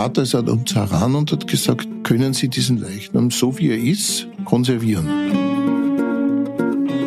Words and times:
Trat 0.00 0.18
also 0.18 0.38
an 0.38 0.48
uns 0.48 0.74
heran 0.74 1.14
und 1.14 1.30
hat 1.30 1.46
gesagt, 1.46 1.86
können 2.04 2.32
Sie 2.32 2.48
diesen 2.48 2.78
Leichnam 2.78 3.30
so 3.30 3.58
wie 3.58 3.68
er 3.68 3.76
ist 3.76 4.26
konservieren? 4.46 5.06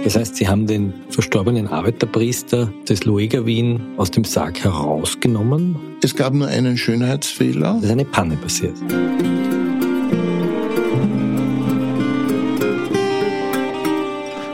Das 0.04 0.16
heißt, 0.16 0.36
Sie 0.36 0.48
haben 0.48 0.68
den 0.68 0.94
verstorbenen 1.10 1.68
Arbeiterpriester 1.68 2.72
des 2.88 3.04
Luega 3.06 3.48
Wien 3.48 3.82
aus 3.98 4.12
dem 4.12 4.24
Sarg 4.24 4.64
herausgenommen? 4.64 5.76
Es 6.04 6.16
gab 6.16 6.36
nur 6.36 6.50
einen 6.50 6.78
Schönheitsfehler. 6.78 7.78
Es 7.80 7.86
ist 7.86 7.90
eine 7.90 8.06
Panne 8.06 8.36
passiert. 8.36 8.76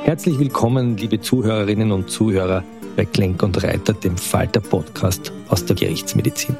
Herzlich 0.06 0.40
willkommen, 0.40 0.96
liebe 0.96 1.20
Zuhörerinnen 1.20 1.92
und 1.92 2.10
Zuhörer 2.10 2.64
bei 2.96 3.04
Klenk 3.04 3.44
und 3.44 3.62
Reiter, 3.62 3.92
dem 3.92 4.16
Falter-Podcast 4.16 5.34
aus 5.50 5.66
der 5.66 5.76
Gerichtsmedizin. 5.76 6.56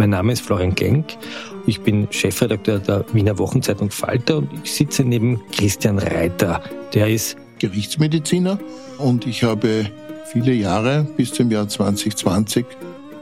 Mein 0.00 0.08
Name 0.08 0.32
ist 0.32 0.40
Florian 0.40 0.74
Klenk. 0.74 1.18
Ich 1.66 1.82
bin 1.82 2.08
Chefredakteur 2.10 2.78
der 2.78 3.04
Wiener 3.12 3.36
Wochenzeitung 3.36 3.90
Falter 3.90 4.38
und 4.38 4.48
ich 4.64 4.72
sitze 4.72 5.04
neben 5.04 5.42
Christian 5.52 5.98
Reiter. 5.98 6.62
Der 6.94 7.10
ist 7.10 7.36
Gerichtsmediziner 7.58 8.58
und 8.96 9.26
ich 9.26 9.42
habe 9.42 9.90
viele 10.32 10.54
Jahre 10.54 11.06
bis 11.18 11.34
zum 11.34 11.50
Jahr 11.50 11.68
2020 11.68 12.64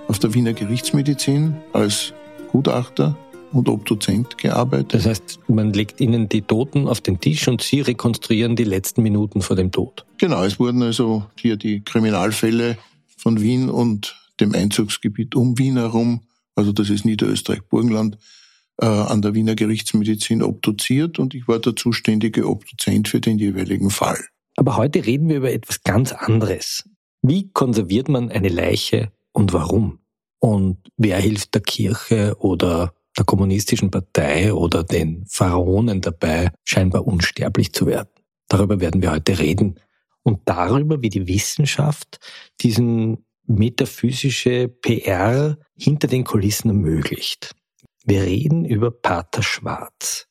auf 0.07 0.21
der 0.21 0.35
Wiener 0.35 0.53
Gerichtsmedizin 0.53 1.57
als 1.73 2.13
Gutachter 2.53 3.17
und 3.51 3.69
Obduzent 3.69 4.39
gearbeitet. 4.39 4.95
Das 4.95 5.07
heißt, 5.07 5.41
man 5.49 5.73
legt 5.73 6.01
Ihnen 6.01 6.29
die 6.29 6.43
Toten 6.43 6.87
auf 6.87 7.01
den 7.01 7.19
Tisch 7.19 7.49
und 7.49 7.61
Sie 7.61 7.81
rekonstruieren 7.81 8.55
die 8.55 8.63
letzten 8.63 9.03
Minuten 9.03 9.43
vor 9.43 9.57
dem 9.57 9.73
Tod. 9.73 10.07
Genau, 10.19 10.45
es 10.45 10.61
wurden 10.61 10.85
also 10.85 11.25
hier 11.35 11.57
die 11.57 11.81
Kriminalfälle 11.81 12.79
von 13.17 13.41
Wien 13.41 13.69
und 13.69 14.15
dem 14.39 14.55
Einzugsgebiet 14.55 15.35
um 15.35 15.59
Wien 15.59 15.77
herum, 15.77 16.21
also 16.59 16.73
das 16.73 16.91
ist 16.91 17.05
Niederösterreich-Burgenland, 17.05 18.19
äh, 18.81 18.87
an 18.87 19.23
der 19.23 19.35
Wiener 19.35 19.55
Gerichtsmedizin 19.55 20.43
obduziert 20.43 21.21
und 21.21 21.33
ich 21.35 21.47
war 21.47 21.61
der 21.61 21.77
zuständige 21.77 22.49
Obduzent 22.49 23.07
für 23.07 23.21
den 23.21 23.39
jeweiligen 23.39 23.91
Fall. 23.91 24.19
Aber 24.57 24.77
heute 24.77 25.07
reden 25.07 25.29
wir 25.29 25.37
über 25.37 25.53
etwas 25.53 25.85
ganz 25.85 26.11
anderes. 26.11 26.83
Wie 27.23 27.49
konserviert 27.53 28.09
man 28.09 28.31
eine 28.31 28.49
Leiche 28.49 29.13
und 29.33 29.53
warum? 29.53 30.01
Und 30.41 30.79
wer 30.97 31.19
hilft 31.19 31.55
der 31.55 31.63
Kirche 31.63 32.35
oder 32.41 32.93
der 33.17 33.25
kommunistischen 33.25 33.93
Partei 33.93 34.53
oder 34.53 34.83
den 34.83 35.27
Pharaonen 35.29 36.01
dabei, 36.01 36.51
scheinbar 36.65 37.07
unsterblich 37.07 37.73
zu 37.73 37.87
werden? 37.87 38.11
Darüber 38.49 38.81
werden 38.81 39.01
wir 39.01 39.13
heute 39.13 39.39
reden. 39.39 39.79
Und 40.25 40.41
darüber, 40.45 41.03
wie 41.03 41.09
die 41.09 41.29
Wissenschaft 41.29 42.19
diesen 42.61 43.25
metaphysische 43.49 44.69
PR 44.69 45.59
hinter 45.77 46.07
den 46.09 46.25
Kulissen 46.25 46.69
ermöglicht. 46.69 47.55
Wir 48.05 48.23
reden 48.23 48.65
über 48.65 48.91
Pater 48.91 49.43
Schwarz. 49.43 50.29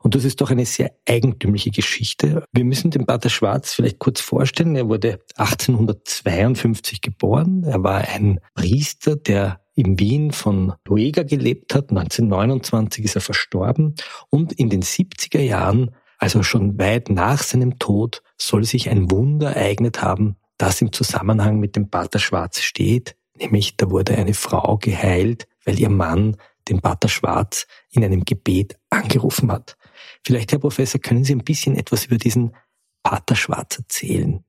Und 0.00 0.14
das 0.14 0.24
ist 0.24 0.40
doch 0.40 0.50
eine 0.50 0.64
sehr 0.64 0.92
eigentümliche 1.08 1.70
Geschichte. 1.70 2.44
Wir 2.52 2.64
müssen 2.64 2.90
den 2.90 3.06
Pater 3.06 3.30
Schwarz 3.30 3.74
vielleicht 3.74 3.98
kurz 3.98 4.20
vorstellen. 4.20 4.76
Er 4.76 4.88
wurde 4.88 5.20
1852 5.36 7.00
geboren. 7.00 7.64
Er 7.64 7.82
war 7.82 8.08
ein 8.08 8.40
Priester, 8.54 9.16
der 9.16 9.60
in 9.74 9.98
Wien 9.98 10.32
von 10.32 10.72
Luega 10.86 11.22
gelebt 11.22 11.74
hat. 11.74 11.90
1929 11.90 13.04
ist 13.04 13.16
er 13.16 13.20
verstorben. 13.20 13.94
Und 14.30 14.52
in 14.54 14.70
den 14.70 14.82
70er 14.82 15.40
Jahren, 15.40 15.94
also 16.18 16.42
schon 16.42 16.78
weit 16.78 17.10
nach 17.10 17.42
seinem 17.42 17.78
Tod, 17.78 18.22
soll 18.38 18.64
sich 18.64 18.88
ein 18.88 19.10
Wunder 19.10 19.50
ereignet 19.50 20.02
haben, 20.02 20.36
das 20.58 20.80
im 20.80 20.92
Zusammenhang 20.92 21.58
mit 21.58 21.76
dem 21.76 21.90
Pater 21.90 22.18
Schwarz 22.18 22.60
steht. 22.60 23.16
Nämlich, 23.38 23.76
da 23.76 23.90
wurde 23.90 24.16
eine 24.16 24.34
Frau 24.34 24.78
geheilt, 24.78 25.46
weil 25.64 25.78
ihr 25.78 25.90
Mann 25.90 26.36
den 26.68 26.80
Pater 26.80 27.08
Schwarz 27.08 27.66
in 27.90 28.04
einem 28.04 28.24
Gebet 28.24 28.76
angerufen 28.90 29.52
hat. 29.52 29.76
Vielleicht, 30.24 30.52
Herr 30.52 30.58
Professor, 30.58 31.00
können 31.00 31.24
Sie 31.24 31.34
ein 31.34 31.44
bisschen 31.44 31.76
etwas 31.76 32.06
über 32.06 32.16
diesen 32.16 32.54
Pater 33.02 33.36
Schwarz 33.36 33.78
erzählen? 33.78 34.42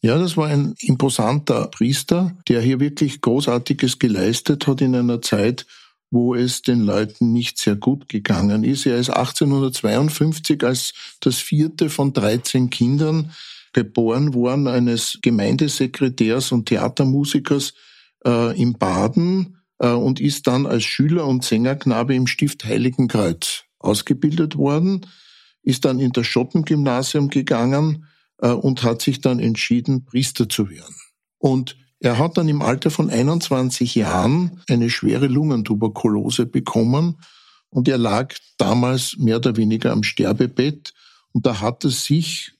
Ja, 0.00 0.18
das 0.18 0.36
war 0.36 0.48
ein 0.48 0.74
imposanter 0.80 1.68
Priester, 1.68 2.36
der 2.48 2.60
hier 2.60 2.80
wirklich 2.80 3.20
Großartiges 3.20 3.98
geleistet 3.98 4.66
hat 4.66 4.80
in 4.80 4.94
einer 4.94 5.22
Zeit, 5.22 5.66
wo 6.10 6.34
es 6.34 6.62
den 6.62 6.80
Leuten 6.80 7.32
nicht 7.32 7.58
sehr 7.58 7.76
gut 7.76 8.08
gegangen 8.08 8.62
ist. 8.62 8.86
Er 8.86 8.98
ist 8.98 9.10
1852 9.10 10.62
als 10.64 10.94
das 11.20 11.36
vierte 11.36 11.90
von 11.90 12.12
13 12.12 12.70
Kindern 12.70 13.32
geboren 13.76 14.32
worden, 14.32 14.68
eines 14.68 15.18
Gemeindesekretärs 15.20 16.50
und 16.50 16.64
Theatermusikers 16.64 17.74
äh, 18.24 18.58
in 18.58 18.72
Baden 18.72 19.58
äh, 19.78 19.90
und 19.90 20.18
ist 20.18 20.46
dann 20.46 20.64
als 20.64 20.84
Schüler 20.84 21.26
und 21.26 21.44
Sängerknabe 21.44 22.14
im 22.14 22.26
Stift 22.26 22.64
Heiligenkreuz 22.64 23.64
ausgebildet 23.78 24.56
worden, 24.56 25.04
ist 25.62 25.84
dann 25.84 26.00
in 26.00 26.12
das 26.12 26.26
Schottengymnasium 26.26 27.28
gegangen 27.28 28.06
äh, 28.38 28.48
und 28.48 28.82
hat 28.82 29.02
sich 29.02 29.20
dann 29.20 29.40
entschieden, 29.40 30.06
Priester 30.06 30.48
zu 30.48 30.70
werden. 30.70 30.96
Und 31.36 31.76
er 32.00 32.18
hat 32.18 32.38
dann 32.38 32.48
im 32.48 32.62
Alter 32.62 32.90
von 32.90 33.10
21 33.10 33.94
Jahren 33.94 34.62
eine 34.70 34.88
schwere 34.88 35.26
Lungentuberkulose 35.26 36.46
bekommen 36.46 37.18
und 37.68 37.88
er 37.88 37.98
lag 37.98 38.32
damals 38.56 39.18
mehr 39.18 39.36
oder 39.36 39.58
weniger 39.58 39.92
am 39.92 40.02
Sterbebett 40.02 40.94
und 41.32 41.44
da 41.44 41.60
hat 41.60 41.84
er 41.84 41.90
sich 41.90 42.55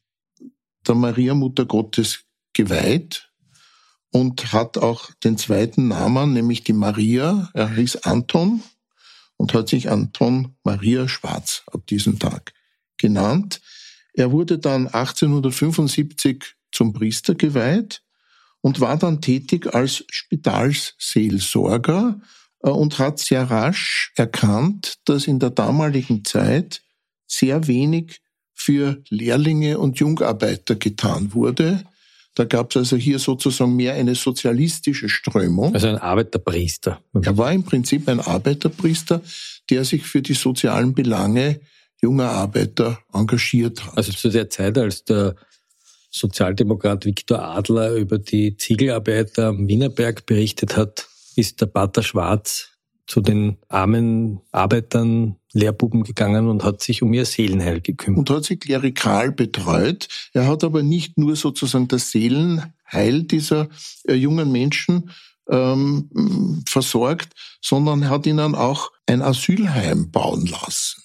der 0.89 0.95
Maria 0.95 1.35
Mutter 1.35 1.67
Gottes 1.67 2.21
geweiht 2.53 3.31
und 4.11 4.53
hat 4.53 4.79
auch 4.79 5.11
den 5.25 5.37
zweiten 5.37 5.89
Namen, 5.89 6.33
nämlich 6.33 6.63
die 6.65 6.73
Maria. 6.73 7.51
Er 7.55 7.75
hieß 7.75 8.05
Anton 8.05 8.63
und 9.37 9.53
hat 9.55 9.69
sich 9.69 9.91
Anton 9.91 10.57
Maria 10.65 11.07
Schwarz 11.09 11.63
ab 11.67 11.87
diesem 11.87 12.19
Tag 12.19 12.55
genannt. 12.97 13.61
Er 14.15 14.33
wurde 14.33 14.59
dann 14.59 14.87
1875 14.87 16.55
zum 16.73 16.95
Priester 16.95 17.35
geweiht 17.35 18.03
und 18.61 18.81
war 18.81 18.97
dann 18.97 19.21
tätig 19.21 19.75
als 19.75 20.05
Spitalsseelsorger 20.11 22.21
äh, 22.63 22.71
und 22.71 22.99
hat 22.99 23.19
sehr 23.19 23.51
rasch 23.51 24.13
erkannt, 24.17 24.95
dass 25.05 25.27
in 25.27 25.39
der 25.39 25.51
damaligen 25.51 26.25
Zeit 26.25 26.83
sehr 27.27 27.67
wenig 27.67 28.23
für 28.67 29.01
Lehrlinge 29.11 29.79
und 29.79 30.01
Jungarbeiter 30.01 30.75
getan 30.75 31.33
wurde. 31.35 31.85
Da 32.35 32.45
gab 32.45 32.71
es 32.71 32.77
also 32.77 32.97
hier 32.97 33.21
sozusagen 33.21 33.77
mehr 33.77 33.95
eine 33.95 34.17
sozialistische 34.17 35.09
Strömung. 35.09 35.73
Also 35.73 35.87
ein 35.87 35.99
Arbeiterpriester. 35.99 37.01
Er 37.23 37.39
war 37.39 37.53
im 37.53 37.63
Prinzip 37.63 38.09
ein 38.09 38.19
Arbeiterpriester, 38.19 39.23
der 39.71 39.85
sich 39.85 40.03
für 40.03 40.21
die 40.21 40.35
sozialen 40.35 40.95
Belange 40.95 41.61
junger 42.03 42.31
Arbeiter 42.31 42.99
engagiert 43.13 43.87
hat. 43.87 43.99
Also 43.99 44.13
zu 44.13 44.31
der 44.31 44.51
Zeit, 44.51 44.77
als 44.79 45.05
der 45.05 45.37
Sozialdemokrat 46.11 47.05
Viktor 47.05 47.43
Adler 47.43 47.95
über 47.95 48.19
die 48.19 48.57
Ziegelarbeiter 48.57 49.47
am 49.47 49.69
Wienerberg 49.69 50.27
berichtet 50.27 50.77
hat, 50.77 51.07
ist 51.37 51.61
der 51.61 51.67
Pater 51.67 52.03
Schwarz 52.03 52.71
zu 53.07 53.21
den 53.21 53.59
armen 53.69 54.41
Arbeitern, 54.51 55.37
Lehrbuben 55.57 56.05
gegangen 56.05 56.49
und 56.49 56.65
hat 56.65 56.83
sich 56.83 57.03
um 57.03 57.13
ihr 57.13 57.25
Seelenheil 57.25 57.81
gekümmert. 57.81 58.31
Und 58.31 58.37
hat 58.37 58.45
sie 58.45 58.57
klerikal 58.57 59.33
betreut. 59.33 60.09
Er 60.33 60.47
hat 60.47 60.65
aber 60.65 60.83
nicht 60.83 61.19
nur 61.19 61.35
sozusagen 61.35 61.89
das 61.89 62.11
Seelenheil 62.11 63.23
dieser 63.23 63.69
äh, 64.07 64.15
jungen 64.15 64.53
Menschen 64.53 65.11
ähm, 65.49 66.63
versorgt, 66.69 67.33
sondern 67.63 68.09
hat 68.09 68.27
ihnen 68.27 68.55
auch 68.55 68.91
ein 69.07 69.23
Asylheim 69.23 70.11
bauen 70.11 70.47
lassen. 70.47 71.03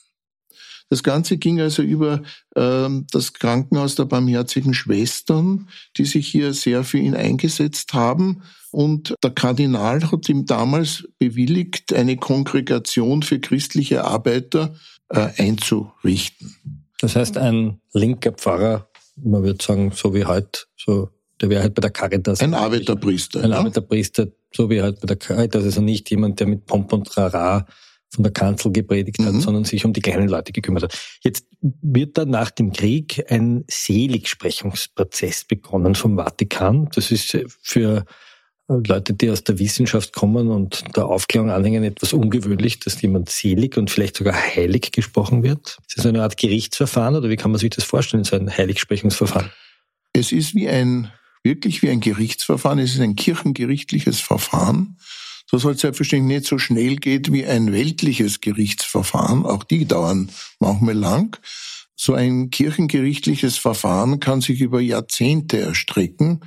Das 0.92 1.04
Ganze 1.04 1.38
ging 1.38 1.62
also 1.62 1.84
über 1.84 2.22
ähm, 2.54 3.08
das 3.12 3.32
Krankenhaus 3.32 3.96
der 3.96 4.04
Barmherzigen 4.04 4.74
Schwestern, 4.74 5.70
die 5.96 6.04
sich 6.04 6.28
hier 6.28 6.54
sehr 6.54 6.84
für 6.84 6.98
ihn 6.98 7.16
eingesetzt 7.16 7.94
haben. 7.94 8.44
Und 8.72 9.16
der 9.24 9.32
Kardinal 9.32 10.12
hat 10.12 10.28
ihm 10.28 10.46
damals 10.46 11.08
bewilligt, 11.18 11.94
eine 11.94 12.18
Kongregation 12.18 13.24
für 13.24 13.40
christliche 13.40 14.04
Arbeiter 14.04 14.76
äh, 15.08 15.30
einzurichten. 15.38 16.84
Das 17.00 17.16
heißt, 17.16 17.38
ein 17.38 17.80
linker 17.94 18.34
Pfarrer, 18.34 18.90
man 19.16 19.44
würde 19.44 19.64
sagen, 19.64 19.94
so 19.96 20.14
wie 20.14 20.26
heute, 20.26 20.64
so, 20.76 21.08
der 21.40 21.50
wäre 21.50 21.62
halt 21.62 21.74
bei 21.74 21.82
der 21.82 21.92
Caritas. 21.92 22.42
Ein 22.42 22.54
Arbeiterpriester. 22.54 23.42
Ein 23.42 23.52
ja? 23.52 23.60
Arbeiterpriester, 23.60 24.28
so 24.54 24.70
wie 24.70 24.82
halt 24.82 25.00
bei 25.00 25.08
der 25.08 25.16
Caritas, 25.16 25.64
also 25.64 25.80
nicht 25.80 26.12
jemand, 26.12 26.42
der 26.42 26.48
mit 26.48 26.66
Pomp 26.66 26.92
und 26.92 27.16
Rara 27.16 27.66
von 28.14 28.24
der 28.24 28.34
Kanzel 28.34 28.72
gepredigt 28.72 29.20
hat, 29.20 29.34
mhm. 29.34 29.42
sondern 29.42 29.64
sich 29.64 29.86
um 29.86 29.94
die 29.94 30.02
kleinen 30.02 30.28
Leute 30.28 30.52
gekümmert 30.52 30.84
hat. 30.84 31.00
Jetzt 31.24 31.46
wird 31.62 32.18
da 32.18 32.26
nach 32.26 32.52
dem 32.52 32.74
Krieg 32.74 33.26
ein 33.30 33.64
Seligsprechungsprozess 33.70 35.46
begonnen 35.46 35.96
vom 35.96 36.18
Vatikan. 36.18 36.90
Das 36.94 37.12
ist 37.12 37.38
für 37.62 38.06
Leute, 38.68 39.14
die 39.14 39.30
aus 39.30 39.44
der 39.44 39.60
Wissenschaft 39.60 40.14
kommen 40.14 40.50
und 40.50 40.84
der 40.96 41.06
Aufklärung 41.06 41.50
anhängen, 41.50 41.84
etwas 41.84 42.14
ungewöhnlich, 42.14 42.80
dass 42.80 43.02
jemand 43.02 43.30
selig 43.30 43.78
und 43.78 43.90
vielleicht 43.90 44.18
sogar 44.18 44.36
heilig 44.36 44.92
gesprochen 44.92 45.44
wird. 45.44 45.78
Ist 45.88 45.98
das 45.98 46.06
eine 46.06 46.24
Art 46.24 46.38
Gerichtsverfahren 46.38 47.16
oder 47.16 47.30
wie 47.30 47.36
kann 47.38 47.52
man 47.52 47.60
sich 47.60 47.70
das 47.70 47.84
vorstellen, 47.84 48.24
so 48.24 48.36
ein 48.36 48.50
Heiligsprechungsverfahren? 48.50 49.52
Es 50.14 50.32
ist 50.32 50.54
wie 50.56 50.68
ein, 50.68 51.12
wirklich 51.44 51.82
wie 51.82 51.90
ein 51.90 52.02
Gerichtsverfahren. 52.02 52.80
Es 52.80 52.94
ist 52.94 53.02
ein 53.02 53.16
kirchengerichtliches 53.16 54.20
Verfahren 54.20 54.98
das 55.52 55.66
halt 55.66 55.80
selbstverständlich 55.80 56.40
nicht 56.40 56.48
so 56.48 56.58
schnell 56.58 56.96
geht 56.96 57.32
wie 57.32 57.46
ein 57.46 57.72
weltliches 57.72 58.42
Gerichtsverfahren. 58.42 59.46
Auch 59.46 59.64
die 59.64 59.86
dauern 59.86 60.30
manchmal 60.60 60.96
lang. 60.96 61.38
So 61.96 62.14
ein 62.14 62.50
kirchengerichtliches 62.50 63.58
Verfahren 63.58 64.20
kann 64.20 64.42
sich 64.42 64.62
über 64.62 64.82
Jahrzehnte 64.82 65.60
erstrecken. 65.60 66.42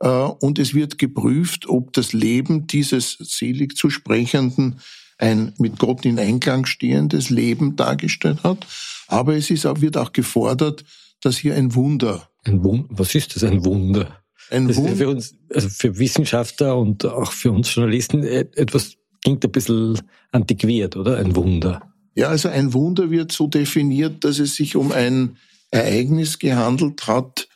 Äh, 0.00 0.08
und 0.08 0.58
es 0.58 0.74
wird 0.74 0.98
geprüft, 0.98 1.68
ob 1.68 1.92
das 1.92 2.12
Leben 2.12 2.66
dieses 2.66 3.12
selig 3.20 3.76
zu 3.76 3.90
Sprechenden 3.90 4.80
ein 5.18 5.54
mit 5.58 5.78
Gott 5.78 6.04
in 6.04 6.18
Einklang 6.18 6.66
stehendes 6.66 7.30
Leben 7.30 7.76
dargestellt 7.76 8.42
hat. 8.42 8.66
Aber 9.06 9.36
es 9.36 9.50
ist 9.50 9.66
auch, 9.66 9.80
wird 9.80 9.96
auch 9.96 10.12
gefordert, 10.12 10.84
dass 11.20 11.38
hier 11.38 11.54
ein 11.54 11.74
Wunder. 11.74 12.28
Ein 12.44 12.62
Wunder? 12.62 12.88
Was 12.90 13.14
ist 13.14 13.36
das, 13.36 13.44
ein 13.44 13.64
Wunder? 13.64 14.22
Ein 14.50 14.68
das 14.68 14.78
ist 14.78 14.98
für 14.98 15.08
uns, 15.08 15.34
also 15.52 15.68
für 15.68 15.98
Wissenschaftler 15.98 16.76
und 16.76 17.04
auch 17.04 17.32
für 17.32 17.52
uns 17.52 17.74
Journalisten 17.74 18.22
e-, 18.22 18.46
etwas 18.54 18.96
klingt 19.22 19.44
ein 19.44 19.52
bisschen 19.52 20.00
antiquiert, 20.32 20.96
oder? 20.96 21.18
Ein 21.18 21.34
Wunder. 21.34 21.82
Ja, 22.14 22.28
also 22.28 22.48
ein 22.48 22.72
Wunder 22.72 23.10
wird 23.10 23.32
so 23.32 23.46
definiert, 23.46 24.24
dass 24.24 24.38
es 24.38 24.54
sich 24.54 24.76
um 24.76 24.92
ein 24.92 25.36
Ereignis 25.70 26.38
gehandelt 26.38 27.06
hat, 27.06 27.48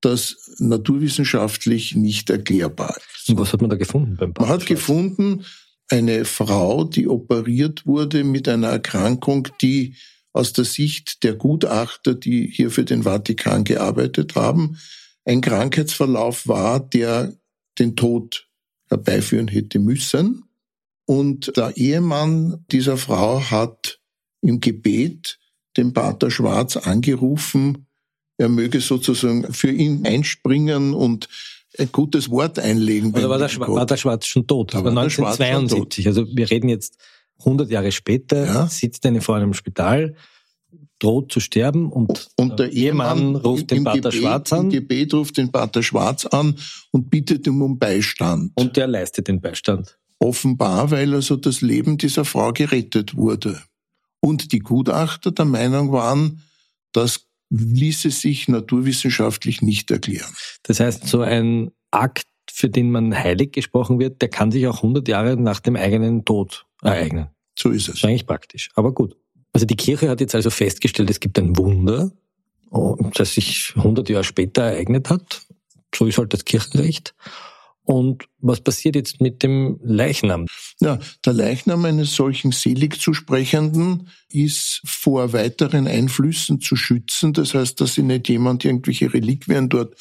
das 0.00 0.54
naturwissenschaftlich 0.58 1.96
nicht 1.96 2.30
erklärbar 2.30 2.96
ist. 3.16 3.30
Und 3.30 3.38
was 3.38 3.52
hat 3.52 3.60
man 3.60 3.70
da 3.70 3.76
gefunden 3.76 4.16
beim 4.16 4.34
Man 4.38 4.48
hat 4.48 4.66
gefunden, 4.66 5.44
eine 5.88 6.24
Frau, 6.24 6.84
die 6.84 7.08
operiert 7.08 7.86
wurde 7.86 8.24
mit 8.24 8.48
einer 8.48 8.68
Erkrankung, 8.68 9.48
die 9.60 9.96
aus 10.32 10.52
der 10.52 10.64
Sicht 10.64 11.22
der 11.22 11.34
Gutachter, 11.34 12.14
die 12.14 12.50
hier 12.52 12.70
für 12.70 12.84
den 12.84 13.04
Vatikan 13.04 13.64
gearbeitet 13.64 14.34
haben, 14.34 14.78
ein 15.24 15.40
Krankheitsverlauf 15.40 16.46
war, 16.46 16.80
der 16.80 17.32
den 17.78 17.96
Tod 17.96 18.48
herbeiführen 18.88 19.48
hätte 19.48 19.78
müssen. 19.78 20.44
Und 21.06 21.56
der 21.56 21.76
Ehemann 21.76 22.64
dieser 22.70 22.96
Frau 22.96 23.40
hat 23.40 24.00
im 24.40 24.60
Gebet 24.60 25.38
den 25.76 25.92
Pater 25.92 26.30
Schwarz 26.30 26.76
angerufen, 26.76 27.86
er 28.36 28.48
möge 28.48 28.80
sozusagen 28.80 29.52
für 29.52 29.70
ihn 29.70 30.06
einspringen 30.06 30.92
und 30.92 31.28
ein 31.78 31.90
gutes 31.92 32.30
Wort 32.30 32.58
einlegen. 32.58 33.14
Also 33.14 33.28
war 33.28 33.38
der, 33.38 33.48
Schwa 33.48 33.68
war 33.68 33.86
der 33.86 33.96
Schwarz 33.96 34.26
schon 34.26 34.46
tot? 34.46 34.74
Das 34.74 34.82
war 34.82 34.90
1972. 34.90 36.06
Also 36.06 36.26
wir 36.34 36.50
reden 36.50 36.68
jetzt 36.68 36.96
100 37.40 37.70
Jahre 37.70 37.92
später, 37.92 38.44
ja? 38.44 38.66
sitzt 38.66 39.06
eine 39.06 39.20
Frau 39.20 39.36
im 39.36 39.54
Spital, 39.54 40.14
droht 41.04 41.30
zu 41.30 41.40
sterben 41.40 41.92
und, 41.92 42.30
und 42.36 42.58
der 42.58 42.72
Ehemann 42.72 43.36
ruft 43.36 43.70
den 43.70 43.84
Pater 43.84 44.10
Gebet, 44.10 44.14
Schwarz 44.14 44.52
an. 44.52 44.64
Im 44.64 44.70
Gebet 44.70 45.14
ruft 45.14 45.36
den 45.36 45.52
Pater 45.52 45.82
Schwarz 45.82 46.24
an 46.26 46.56
und 46.90 47.10
bittet 47.10 47.46
ihm 47.46 47.60
um 47.62 47.78
Beistand. 47.78 48.52
Und 48.54 48.76
der 48.76 48.86
leistet 48.86 49.28
den 49.28 49.40
Beistand. 49.40 49.98
Offenbar, 50.18 50.90
weil 50.90 51.14
also 51.14 51.36
das 51.36 51.60
Leben 51.60 51.98
dieser 51.98 52.24
Frau 52.24 52.52
gerettet 52.52 53.16
wurde. 53.16 53.60
Und 54.20 54.52
die 54.52 54.60
Gutachter 54.60 55.32
der 55.32 55.44
Meinung 55.44 55.92
waren, 55.92 56.42
das 56.92 57.26
ließe 57.50 58.10
sich 58.10 58.48
naturwissenschaftlich 58.48 59.60
nicht 59.60 59.90
erklären. 59.90 60.32
Das 60.62 60.80
heißt, 60.80 61.06
so 61.06 61.20
ein 61.20 61.70
Akt, 61.90 62.24
für 62.50 62.70
den 62.70 62.90
man 62.90 63.14
heilig 63.14 63.52
gesprochen 63.52 63.98
wird, 63.98 64.22
der 64.22 64.30
kann 64.30 64.50
sich 64.50 64.66
auch 64.66 64.76
100 64.76 65.06
Jahre 65.08 65.36
nach 65.36 65.60
dem 65.60 65.76
eigenen 65.76 66.24
Tod 66.24 66.64
ereignen. 66.82 67.28
So 67.58 67.70
ist 67.70 67.82
es. 67.82 67.86
Das 67.86 67.94
ist 67.96 68.04
eigentlich 68.04 68.26
praktisch, 68.26 68.70
aber 68.74 68.92
gut. 68.92 69.16
Also 69.54 69.66
die 69.66 69.76
Kirche 69.76 70.10
hat 70.10 70.20
jetzt 70.20 70.34
also 70.34 70.50
festgestellt, 70.50 71.08
es 71.10 71.20
gibt 71.20 71.38
ein 71.38 71.56
Wunder, 71.56 72.10
das 73.14 73.34
sich 73.34 73.72
100 73.76 74.08
Jahre 74.08 74.24
später 74.24 74.62
ereignet 74.62 75.08
hat. 75.08 75.42
So 75.94 76.06
ist 76.06 76.18
halt 76.18 76.32
das 76.34 76.44
Kirchenrecht. 76.44 77.14
Und 77.84 78.24
was 78.38 78.62
passiert 78.62 78.96
jetzt 78.96 79.20
mit 79.20 79.42
dem 79.42 79.78
Leichnam? 79.82 80.46
Ja, 80.80 80.98
der 81.24 81.34
Leichnam 81.34 81.84
eines 81.84 82.14
solchen 82.16 82.50
Seligzusprechenden 82.50 84.08
ist 84.28 84.80
vor 84.84 85.32
weiteren 85.34 85.86
Einflüssen 85.86 86.60
zu 86.60 86.76
schützen. 86.76 87.34
Das 87.34 87.54
heißt, 87.54 87.80
dass 87.80 87.94
sich 87.94 88.04
nicht 88.04 88.28
jemand 88.28 88.64
irgendwelche 88.64 89.12
Reliquien 89.12 89.68
dort 89.68 89.94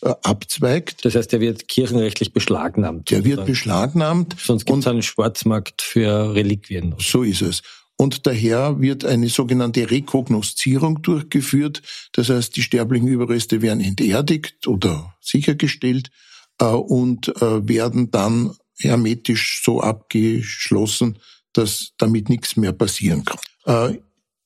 äh, 0.00 0.14
abzweigt. 0.22 1.04
Das 1.04 1.14
heißt, 1.14 1.32
er 1.34 1.40
wird 1.40 1.68
kirchenrechtlich 1.68 2.32
beschlagnahmt. 2.32 3.10
Der 3.10 3.24
wird 3.24 3.44
beschlagnahmt. 3.44 4.34
Sonst 4.42 4.64
gibt 4.64 4.78
es 4.78 4.86
einen 4.86 5.02
Schwarzmarkt 5.02 5.82
für 5.82 6.34
Reliquien. 6.34 6.94
Oder? 6.94 7.02
So 7.02 7.22
ist 7.22 7.42
es 7.42 7.62
und 7.96 8.26
daher 8.26 8.80
wird 8.80 9.04
eine 9.04 9.28
sogenannte 9.28 9.90
Rekognoszierung 9.90 11.00
durchgeführt. 11.02 11.82
Das 12.12 12.28
heißt, 12.28 12.54
die 12.56 12.62
sterblichen 12.62 13.08
Überreste 13.08 13.62
werden 13.62 13.80
enterdigt 13.80 14.66
oder 14.66 15.14
sichergestellt 15.20 16.10
äh, 16.60 16.66
und 16.66 17.28
äh, 17.40 17.66
werden 17.66 18.10
dann 18.10 18.54
hermetisch 18.78 19.62
so 19.64 19.80
abgeschlossen, 19.80 21.18
dass 21.54 21.92
damit 21.96 22.28
nichts 22.28 22.56
mehr 22.56 22.72
passieren 22.72 23.24
kann. 23.24 23.38
Äh, 23.64 23.98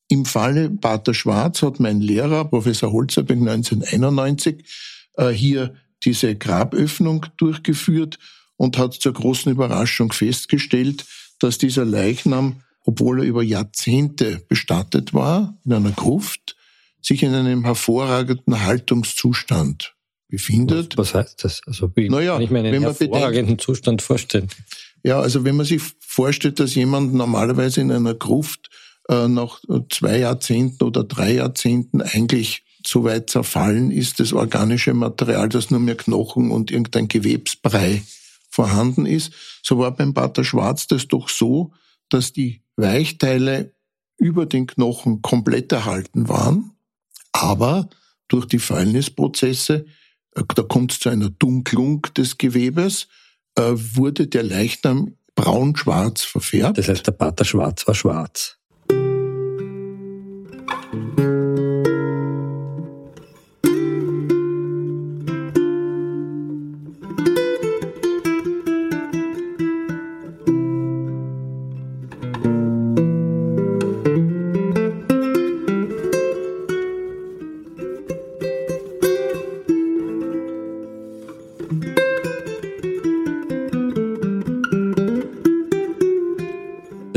Im 0.09 0.25
Falle 0.25 0.71
Pater 0.71 1.15
Schwarz 1.15 1.63
hat 1.63 1.81
mein 1.81 2.01
Lehrer, 2.01 2.45
Professor 2.45 2.93
Holzerbeck, 2.93 3.39
1991 3.39 4.65
äh, 5.15 5.31
hier 5.31 5.75
diese 6.05 6.37
Graböffnung 6.37 7.27
durchgeführt 7.37 8.19
und 8.57 8.79
hat 8.79 8.95
zur 8.95 9.13
großen 9.13 9.51
Überraschung 9.51 10.13
festgestellt, 10.13 11.05
dass 11.41 11.59
dieser 11.59 11.85
Leichnam 11.85 12.63
obwohl 12.85 13.21
er 13.21 13.25
über 13.25 13.43
Jahrzehnte 13.43 14.43
bestattet 14.49 15.15
war, 15.15 15.59
in 15.65 15.73
einer 15.73 15.91
Gruft, 15.91 16.57
sich 17.03 17.23
in 17.23 17.35
einem 17.35 17.65
hervorragenden 17.65 18.63
Haltungszustand 18.63 19.95
befindet. 20.29 20.97
Was, 20.97 21.15
heißt 21.15 21.45
das? 21.45 21.61
Also 21.67 21.91
wie 21.95 22.09
naja, 22.09 22.35
kann 22.35 22.43
ich 22.43 22.51
mir 22.51 22.61
einen 22.61 22.73
wenn 22.73 22.83
man 22.83 22.95
hervorragenden 22.95 23.45
bedenkt, 23.45 23.63
Zustand 23.63 24.03
vorstellen? 24.03 24.49
Ja, 25.03 25.21
also 25.21 25.45
wenn 25.45 25.57
man 25.57 25.67
sich 25.67 25.83
vorstellt, 25.99 26.61
dass 26.61 26.75
jemand 26.75 27.15
normalerweise 27.15 27.81
in 27.81 27.91
einer 27.91 28.15
Gruft 28.15 28.69
äh, 29.09 29.29
nach 29.29 29.61
zwei 29.91 30.19
Jahrzehnten 30.19 30.85
oder 30.85 31.05
drei 31.05 31.35
Jahrzehnten 31.35 32.03
eigentlich 32.03 32.65
so 32.87 33.05
weit 33.05 33.29
zerfallen 33.31 33.91
ist, 33.91 34.21
das 34.21 34.33
organische 34.33 34.95
Material, 34.95 35.49
dass 35.49 35.71
nur 35.71 35.81
mehr 35.81 35.97
Knochen 35.97 36.51
und 36.51 36.71
irgendein 36.71 37.09
Gewebsbrei 37.09 38.03
vorhanden 38.49 39.07
ist, 39.07 39.33
so 39.63 39.79
war 39.79 39.91
beim 39.93 40.15
Pater 40.15 40.45
Schwarz 40.45 40.87
das 40.87 41.09
doch 41.09 41.29
so, 41.29 41.73
dass 42.09 42.33
die 42.33 42.63
Weichteile 42.81 43.73
über 44.19 44.47
den 44.47 44.67
Knochen 44.67 45.23
komplett 45.23 45.73
erhalten 45.73 46.29
waren, 46.29 46.73
aber 47.33 47.89
durch 48.29 48.47
die 48.47 48.59
Fäulnisprozesse, 48.59 49.87
äh, 50.35 50.43
da 50.55 50.63
kommt 50.63 50.93
es 50.93 51.01
zu 51.01 51.09
einer 51.09 51.31
Dunklung 51.31 52.03
des 52.17 52.39
Gewebes, 52.39 53.09
äh, 53.57 53.73
wurde 53.75 54.27
der 54.27 54.43
Leichnam 54.43 55.17
braun-schwarz 55.35 56.23
verfärbt. 56.23 56.79
Das 56.79 56.89
heißt, 56.89 57.07
der 57.07 57.13
Pater 57.13 57.45
Schwarz 57.45 57.87
war 57.87 57.95
schwarz. 57.95 58.59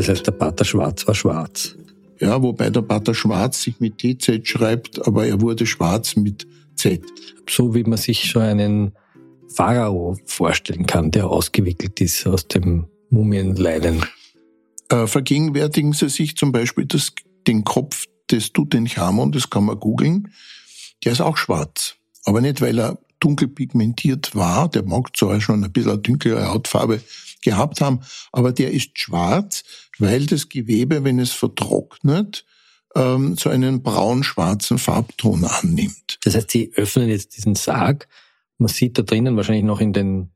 Das 0.03 0.17
heißt, 0.17 0.27
der 0.27 0.33
Pater 0.33 0.65
Schwarz 0.65 1.07
war 1.07 1.15
schwarz. 1.15 1.77
Ja, 2.19 2.41
wobei 2.41 2.69
der 2.69 2.81
Pater 2.81 3.13
Schwarz 3.13 3.61
sich 3.61 3.79
mit 3.79 3.99
TZ 3.99 4.45
schreibt, 4.45 5.07
aber 5.07 5.25
er 5.25 5.39
wurde 5.39 5.65
schwarz 5.65 6.17
mit 6.17 6.45
Z. 6.75 7.01
So 7.49 7.73
wie 7.73 7.85
man 7.85 7.97
sich 7.97 8.25
schon 8.25 8.41
einen 8.41 8.91
Pharao 9.47 10.17
vorstellen 10.25 10.85
kann, 10.85 11.11
der 11.11 11.29
ausgewickelt 11.29 12.01
ist 12.01 12.27
aus 12.27 12.49
dem 12.49 12.87
Mumienleiden. 13.11 14.03
Äh, 14.89 15.07
vergegenwärtigen 15.07 15.93
Sie 15.93 16.09
sich 16.09 16.35
zum 16.35 16.51
Beispiel 16.51 16.85
das, 16.85 17.13
den 17.47 17.63
Kopf 17.63 18.03
des 18.29 18.51
Tutanchamun, 18.51 19.31
das 19.31 19.49
kann 19.49 19.63
man 19.63 19.79
googeln, 19.79 20.33
der 21.05 21.13
ist 21.13 21.21
auch 21.21 21.37
schwarz. 21.37 21.95
Aber 22.25 22.41
nicht, 22.41 22.59
weil 22.59 22.77
er 22.77 22.99
dunkel 23.21 23.47
pigmentiert 23.47 24.35
war, 24.35 24.67
der 24.67 24.83
mag 24.83 25.15
zwar 25.15 25.39
schon 25.39 25.63
ein 25.63 25.71
bisschen 25.71 26.03
dunklere 26.03 26.49
Hautfarbe 26.49 26.99
gehabt 27.43 27.81
haben, 27.81 28.01
aber 28.31 28.51
der 28.51 28.71
ist 28.71 28.97
schwarz, 28.97 29.63
weil 29.99 30.25
das 30.25 30.49
Gewebe, 30.49 31.03
wenn 31.03 31.19
es 31.19 31.31
vertrocknet, 31.31 32.45
ähm, 32.95 33.35
so 33.37 33.49
einen 33.49 33.83
braun-schwarzen 33.83 34.77
Farbton 34.77 35.45
annimmt. 35.45 36.19
Das 36.23 36.35
heißt, 36.35 36.51
Sie 36.51 36.71
öffnen 36.75 37.09
jetzt 37.09 37.35
diesen 37.37 37.55
Sarg, 37.55 38.07
man 38.57 38.69
sieht 38.69 38.97
da 38.97 39.01
drinnen 39.01 39.35
wahrscheinlich 39.35 39.65
noch 39.65 39.81
in 39.81 39.93
den 39.93 40.31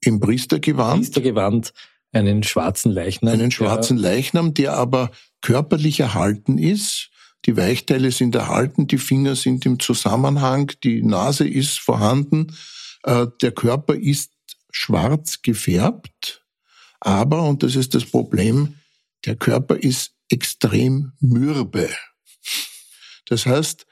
im 0.00 0.20
Priestergewand, 0.20 1.00
Priestergewand 1.00 1.72
einen 2.12 2.42
schwarzen 2.42 2.92
Leichnam. 2.92 3.34
Einen 3.34 3.50
schwarzen 3.50 3.96
Leichnam, 3.96 4.54
der 4.54 4.74
aber 4.74 5.10
körperlich 5.42 6.00
erhalten 6.00 6.58
ist. 6.58 7.10
Die 7.44 7.56
Weichteile 7.56 8.10
sind 8.10 8.34
erhalten, 8.34 8.86
die 8.86 8.98
Finger 8.98 9.36
sind 9.36 9.66
im 9.66 9.78
Zusammenhang, 9.78 10.72
die 10.82 11.02
Nase 11.02 11.46
ist 11.46 11.78
vorhanden, 11.78 12.56
äh, 13.04 13.26
der 13.40 13.52
Körper 13.52 13.94
ist 13.94 14.32
schwarz 14.70 15.42
gefärbt, 15.42 16.44
aber, 17.00 17.42
und 17.42 17.62
das 17.62 17.76
ist 17.76 17.94
das 17.94 18.04
Problem, 18.04 18.76
der 19.24 19.36
Körper 19.36 19.76
ist 19.76 20.12
extrem 20.28 21.12
mürbe. 21.20 21.88
Das 23.26 23.46
heißt, 23.46 23.86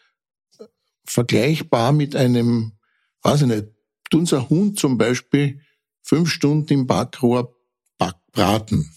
vergleichbar 1.04 1.92
mit 1.92 2.16
einem, 2.16 2.72
weiß 3.22 3.42
ich 3.42 3.48
nicht, 3.48 3.66
unser 4.12 4.48
Hund 4.48 4.78
zum 4.78 4.96
Beispiel 4.96 5.60
fünf 6.02 6.30
Stunden 6.30 6.72
im 6.72 6.86
Backrohr 6.86 7.54
braten. 8.32 8.90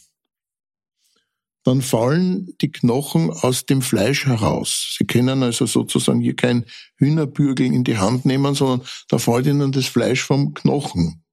Dann 1.64 1.82
fallen 1.82 2.56
die 2.62 2.72
Knochen 2.72 3.30
aus 3.30 3.66
dem 3.66 3.82
Fleisch 3.82 4.26
heraus. 4.26 4.96
Sie 4.98 5.06
können 5.06 5.44
also 5.44 5.66
sozusagen 5.66 6.22
hier 6.22 6.36
kein 6.36 6.66
Hühnerbürgel 6.96 7.66
in 7.66 7.84
die 7.84 7.98
Hand 7.98 8.26
nehmen, 8.26 8.56
sondern 8.56 8.88
da 9.10 9.18
fällt 9.18 9.48
ihnen 9.48 9.72
das 9.72 9.86
Fleisch 9.86 10.24
vom 10.24 10.54
Knochen. 10.54 11.24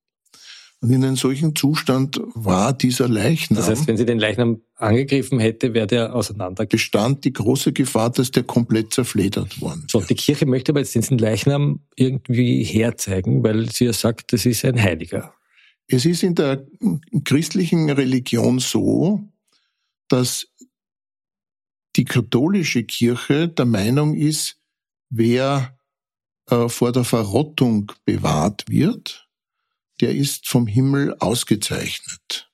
Und 0.85 0.91
in 0.91 1.03
einem 1.03 1.17
solchen 1.17 1.57
Zustand 1.57 2.21
war 2.35 2.75
dieser 2.75 3.09
Leichnam. 3.09 3.57
Das 3.57 3.71
heißt, 3.71 3.87
wenn 3.87 3.97
sie 3.97 4.05
den 4.05 4.19
Leichnam 4.19 4.61
angegriffen 4.75 5.39
hätte, 5.39 5.73
wäre 5.73 5.87
der 5.87 6.15
auseinander. 6.15 6.67
Bestand 6.67 7.25
die 7.25 7.33
große 7.33 7.73
Gefahr, 7.73 8.11
dass 8.11 8.33
der 8.33 8.43
komplett 8.43 8.93
zerfledert 8.93 9.63
worden 9.63 9.87
So, 9.91 10.03
die 10.03 10.15
Kirche 10.15 10.45
möchte 10.45 10.73
aber 10.73 10.81
jetzt 10.81 10.95
diesen 10.95 11.17
Leichnam 11.17 11.81
irgendwie 11.97 12.63
herzeigen, 12.65 13.43
weil 13.43 13.71
sie 13.71 13.87
ja 13.87 13.95
sagt, 13.95 14.35
das 14.35 14.45
ist 14.45 14.63
ein 14.67 14.79
Heiliger. 14.79 15.33
Es 15.87 16.05
ist 16.05 16.23
in 16.23 16.35
der 16.35 16.67
christlichen 17.25 17.89
Religion 17.89 18.59
so, 18.59 19.23
dass 20.09 20.49
die 21.97 22.05
katholische 22.05 22.85
Kirche 22.85 23.49
der 23.49 23.65
Meinung 23.65 24.15
ist, 24.15 24.59
wer 25.09 25.79
äh, 26.51 26.69
vor 26.69 26.93
der 26.93 27.05
Verrottung 27.05 27.91
bewahrt 28.05 28.65
wird, 28.69 29.24
der 30.01 30.15
ist 30.15 30.49
vom 30.49 30.67
Himmel 30.67 31.17
ausgezeichnet. 31.19 32.51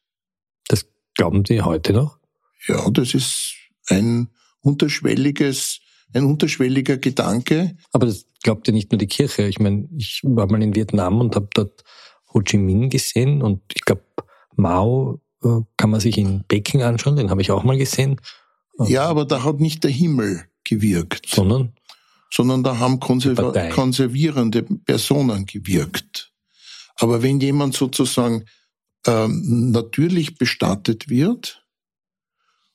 Das 0.68 0.87
glauben 1.14 1.44
Sie 1.47 1.62
heute 1.62 1.92
noch? 1.92 2.18
Ja, 2.66 2.88
das 2.90 3.14
ist 3.14 3.54
ein 3.88 4.28
unterschwelliges, 4.61 5.80
ein 6.12 6.25
unterschwelliger 6.25 6.99
Gedanke. 6.99 7.76
Aber 7.92 8.06
das 8.06 8.26
glaubt 8.42 8.66
ja 8.66 8.73
nicht 8.73 8.92
nur 8.92 8.99
die 8.99 9.06
Kirche. 9.06 9.47
Ich 9.47 9.59
meine, 9.59 9.88
ich 9.97 10.20
war 10.25 10.50
mal 10.50 10.62
in 10.62 10.75
Vietnam 10.75 11.20
und 11.20 11.35
habe 11.37 11.49
dort 11.54 11.85
Ho 12.32 12.40
Chi 12.42 12.59
Minh 12.59 12.90
gesehen 12.90 13.42
und 13.42 13.62
ich 13.75 13.85
glaube, 13.85 14.04
Mao 14.54 15.20
äh, 15.42 15.61
kann 15.76 15.90
man 15.90 16.00
sich 16.00 16.18
in 16.18 16.44
Peking 16.47 16.82
anschauen, 16.82 17.16
den 17.16 17.30
habe 17.30 17.42
ich 17.42 17.50
auch 17.50 17.64
mal 17.64 17.78
gesehen. 17.78 18.20
Ja, 18.87 19.04
aber 19.06 19.25
da 19.25 19.42
hat 19.42 19.61
nicht 19.61 19.85
der 19.85 19.90
Himmel 19.90 20.44
gewirkt. 20.64 21.26
Sondern? 21.28 21.75
Sondern 22.32 22.62
da 22.62 22.78
haben 22.78 23.00
konserv 23.00 23.38
konservierende 23.75 24.62
Personen 24.62 25.47
gewirkt. 25.47 26.29
Aber 27.00 27.23
wenn 27.23 27.40
jemand 27.40 27.75
sozusagen 27.75 28.45
ähm, 29.07 29.71
natürlich 29.73 30.37
bestattet 30.37 31.09
wird 31.09 31.66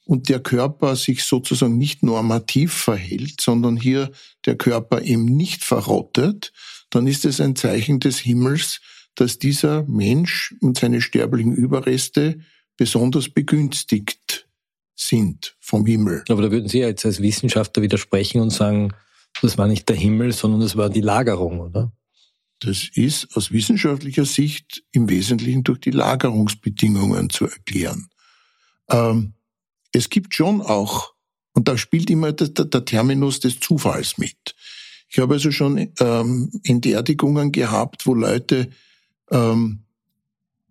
und 0.03 0.29
der 0.29 0.39
Körper 0.39 0.95
sich 0.95 1.23
sozusagen 1.23 1.77
nicht 1.77 2.03
normativ 2.03 2.73
verhält, 2.73 3.39
sondern 3.39 3.77
hier 3.77 4.11
der 4.45 4.57
Körper 4.57 5.01
eben 5.01 5.25
nicht 5.25 5.63
verrottet, 5.63 6.51
dann 6.89 7.07
ist 7.07 7.25
es 7.25 7.39
ein 7.39 7.55
Zeichen 7.55 7.99
des 7.99 8.19
Himmels, 8.19 8.81
dass 9.13 9.39
dieser 9.39 9.83
Mensch 9.83 10.55
und 10.59 10.77
seine 10.77 11.01
sterblichen 11.01 11.55
Überreste 11.55 12.39
besonders 12.77 13.29
begünstigt 13.29 14.47
sind 14.95 15.55
vom 15.59 15.85
Himmel. 15.85 16.23
Aber 16.29 16.41
da 16.41 16.51
würden 16.51 16.67
Sie 16.67 16.79
ja 16.79 16.87
jetzt 16.87 17.05
als 17.05 17.21
Wissenschaftler 17.21 17.83
widersprechen 17.83 18.41
und 18.41 18.49
sagen, 18.49 18.93
das 19.41 19.57
war 19.57 19.67
nicht 19.67 19.87
der 19.89 19.95
Himmel, 19.95 20.31
sondern 20.31 20.61
das 20.61 20.75
war 20.75 20.89
die 20.89 21.01
Lagerung, 21.01 21.59
oder? 21.59 21.91
Das 22.59 22.89
ist 22.93 23.35
aus 23.35 23.51
wissenschaftlicher 23.51 24.25
Sicht 24.25 24.83
im 24.91 25.09
Wesentlichen 25.09 25.63
durch 25.63 25.79
die 25.79 25.91
Lagerungsbedingungen 25.91 27.29
zu 27.29 27.45
erklären. 27.45 28.09
Ähm, 28.89 29.33
es 29.91 30.09
gibt 30.09 30.33
schon 30.33 30.61
auch, 30.61 31.13
und 31.53 31.67
da 31.67 31.77
spielt 31.77 32.09
immer 32.09 32.31
der, 32.31 32.49
der 32.49 32.85
Terminus 32.85 33.39
des 33.39 33.59
Zufalls 33.59 34.17
mit. 34.17 34.55
Ich 35.09 35.19
habe 35.19 35.35
also 35.35 35.51
schon 35.51 35.93
ähm, 35.99 36.51
Enterdigungen 36.63 37.51
gehabt, 37.51 38.05
wo 38.05 38.13
Leute 38.13 38.69
ähm, 39.31 39.85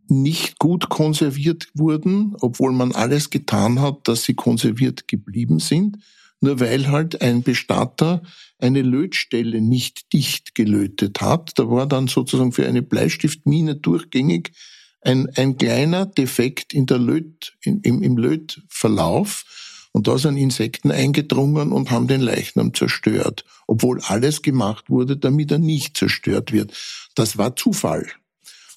nicht 0.09 0.59
gut 0.59 0.89
konserviert 0.89 1.69
wurden, 1.75 2.37
obwohl 2.41 2.73
man 2.73 2.93
alles 2.93 3.31
getan 3.31 3.81
hat, 3.81 4.07
dass 4.07 4.25
sie 4.25 4.35
konserviert 4.35 5.09
geblieben 5.09 5.61
sind, 5.61 5.99
nur 6.41 6.61
weil 6.61 6.89
halt 6.89 7.23
ein 7.23 7.43
Bestatter 7.43 8.23
eine 8.59 8.83
Lötstelle 8.83 9.61
nicht 9.61 10.13
dicht 10.13 10.55
gelötet 10.55 11.21
hat. 11.21 11.53
Da 11.57 11.69
war 11.71 11.87
dann 11.87 12.09
sozusagen 12.09 12.53
für 12.53 12.67
eine 12.67 12.83
Bleistiftmine 12.83 13.77
durchgängig 13.77 14.53
ein, 15.01 15.29
ein 15.37 15.57
kleiner 15.59 16.07
Defekt 16.07 16.73
in 16.73 16.87
der 16.87 16.99
Löt, 16.99 17.57
in, 17.63 17.81
im, 17.81 18.03
im 18.03 18.17
Lötverlauf. 18.17 19.45
Und 19.93 20.09
da 20.09 20.19
sind 20.19 20.37
Insekten 20.37 20.91
eingedrungen 20.91 21.71
und 21.71 21.91
haben 21.91 22.09
den 22.09 22.21
Leichnam 22.21 22.75
zerstört, 22.75 23.45
obwohl 23.69 24.01
alles 24.01 24.43
gemacht 24.43 24.91
wurde, 24.91 25.17
damit 25.17 25.53
er 25.53 25.59
nicht 25.59 25.97
zerstört 25.97 26.53
wird. 26.53 26.75
Das 27.15 27.39
war 27.39 27.55
Zufall. 27.55 28.11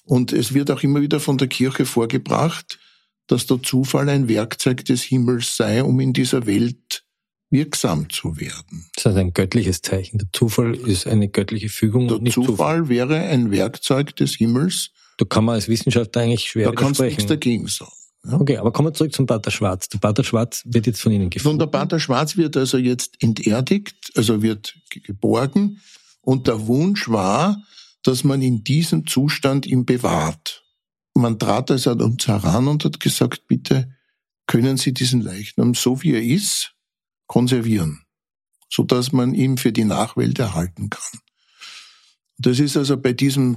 Und 0.04 0.32
es 0.32 0.54
wird 0.54 0.70
auch 0.70 0.82
immer 0.82 1.00
wieder 1.00 1.18
von 1.18 1.36
der 1.36 1.48
Kirche 1.48 1.86
vorgebracht, 1.86 2.78
dass 3.26 3.46
der 3.46 3.62
Zufall 3.62 4.08
ein 4.08 4.28
Werkzeug 4.28 4.84
des 4.84 5.02
Himmels 5.02 5.56
sei, 5.56 5.82
um 5.82 5.98
in 6.00 6.12
dieser 6.12 6.46
Welt 6.46 7.04
wirksam 7.50 8.10
zu 8.10 8.38
werden. 8.38 8.86
Das 8.94 9.12
ist 9.12 9.18
ein 9.18 9.32
göttliches 9.32 9.82
Zeichen. 9.82 10.18
Der 10.18 10.28
Zufall 10.32 10.74
ist 10.74 11.06
eine 11.06 11.28
göttliche 11.28 11.68
Fügung. 11.68 12.08
Der 12.08 12.18
Zufall, 12.32 12.46
Zufall, 12.46 12.88
wäre 12.88 13.16
ein 13.16 13.50
Werkzeug 13.50 14.14
des 14.16 14.34
Himmels. 14.34 14.90
Da 15.16 15.24
kann 15.24 15.44
man 15.44 15.56
als 15.56 15.68
Wissenschaftler 15.68 16.22
eigentlich 16.22 16.48
schwer 16.48 16.70
Da 16.70 16.72
kannst 16.72 17.00
du 17.00 17.04
nichts 17.04 17.26
dagegen 17.26 17.66
sagen. 17.66 17.90
Ja? 18.24 18.40
Okay, 18.40 18.56
aber 18.58 18.72
kommen 18.72 18.88
wir 18.88 18.94
zurück 18.94 19.12
zum 19.12 19.26
Pater 19.26 19.50
Schwarz. 19.50 19.88
Der 19.88 19.98
Pater 19.98 20.24
Schwarz 20.24 20.62
wird 20.66 20.86
jetzt 20.86 21.00
von 21.00 21.12
Ihnen 21.12 21.30
gefunden. 21.30 21.54
Und 21.54 21.58
der 21.60 21.78
Pater 21.78 21.98
Schwarz 21.98 22.36
wird 22.36 22.56
also 22.56 22.78
jetzt 22.78 23.22
enterdigt, 23.22 24.12
also 24.14 24.42
wird 24.42 24.74
geborgen. 24.90 25.80
Und 26.20 26.46
der 26.46 26.66
Wunsch 26.66 27.08
war, 27.08 27.62
dass 28.02 28.24
man 28.24 28.42
in 28.42 28.62
diesem 28.62 29.06
Zustand 29.06 29.66
ihn 29.66 29.86
bewahrt. 29.86 30.64
Man 31.14 31.38
trat 31.38 31.70
also 31.70 31.90
an 31.92 32.02
uns 32.02 32.28
heran 32.28 32.68
und 32.68 32.84
hat 32.84 33.00
gesagt, 33.00 33.48
bitte 33.48 33.92
können 34.46 34.76
Sie 34.76 34.92
diesen 34.92 35.20
Leichnam 35.20 35.74
so 35.74 36.02
wie 36.02 36.12
er 36.12 36.22
ist 36.22 36.74
konservieren, 37.28 38.00
so 38.68 38.82
dass 38.82 39.12
man 39.12 39.34
ihn 39.34 39.56
für 39.56 39.70
die 39.70 39.84
Nachwelt 39.84 40.40
erhalten 40.40 40.90
kann. 40.90 41.20
Das 42.38 42.58
ist 42.58 42.76
also 42.76 42.96
bei 42.96 43.12
diesen 43.12 43.56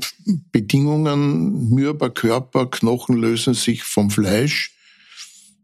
Bedingungen, 0.51 1.70
mürber 1.70 2.10
Körper, 2.10 2.70
Knochen 2.70 3.16
lösen 3.16 3.54
sich 3.54 3.84
vom 3.84 4.12
Fleisch, 4.12 4.75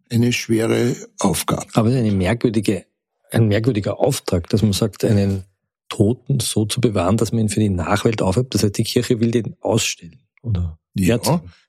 eine 0.09 0.33
schwere 0.33 0.95
Aufgabe. 1.19 1.67
Aber 1.73 1.89
eine 1.89 2.11
merkwürdige, 2.11 2.85
ein 3.31 3.47
merkwürdiger 3.47 3.99
Auftrag, 3.99 4.49
dass 4.49 4.61
man 4.61 4.73
sagt, 4.73 5.03
einen 5.03 5.43
Toten 5.89 6.39
so 6.39 6.65
zu 6.65 6.79
bewahren, 6.79 7.17
dass 7.17 7.31
man 7.31 7.41
ihn 7.41 7.49
für 7.49 7.59
die 7.59 7.69
Nachwelt 7.69 8.21
aufhebt. 8.21 8.53
Das 8.53 8.63
heißt, 8.63 8.77
die 8.77 8.83
Kirche 8.83 9.19
will 9.19 9.31
den 9.31 9.55
ausstellen, 9.61 10.19
oder? 10.41 10.79
Ja, 10.95 11.19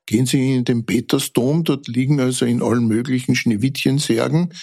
gehen 0.05 0.25
Sie 0.25 0.55
in 0.55 0.65
den 0.65 0.85
Petersdom, 0.85 1.63
dort 1.63 1.87
liegen 1.87 2.19
also 2.19 2.45
in 2.45 2.63
allen 2.63 2.87
möglichen 2.87 3.35
Schneewittchensärgen, 3.35 4.53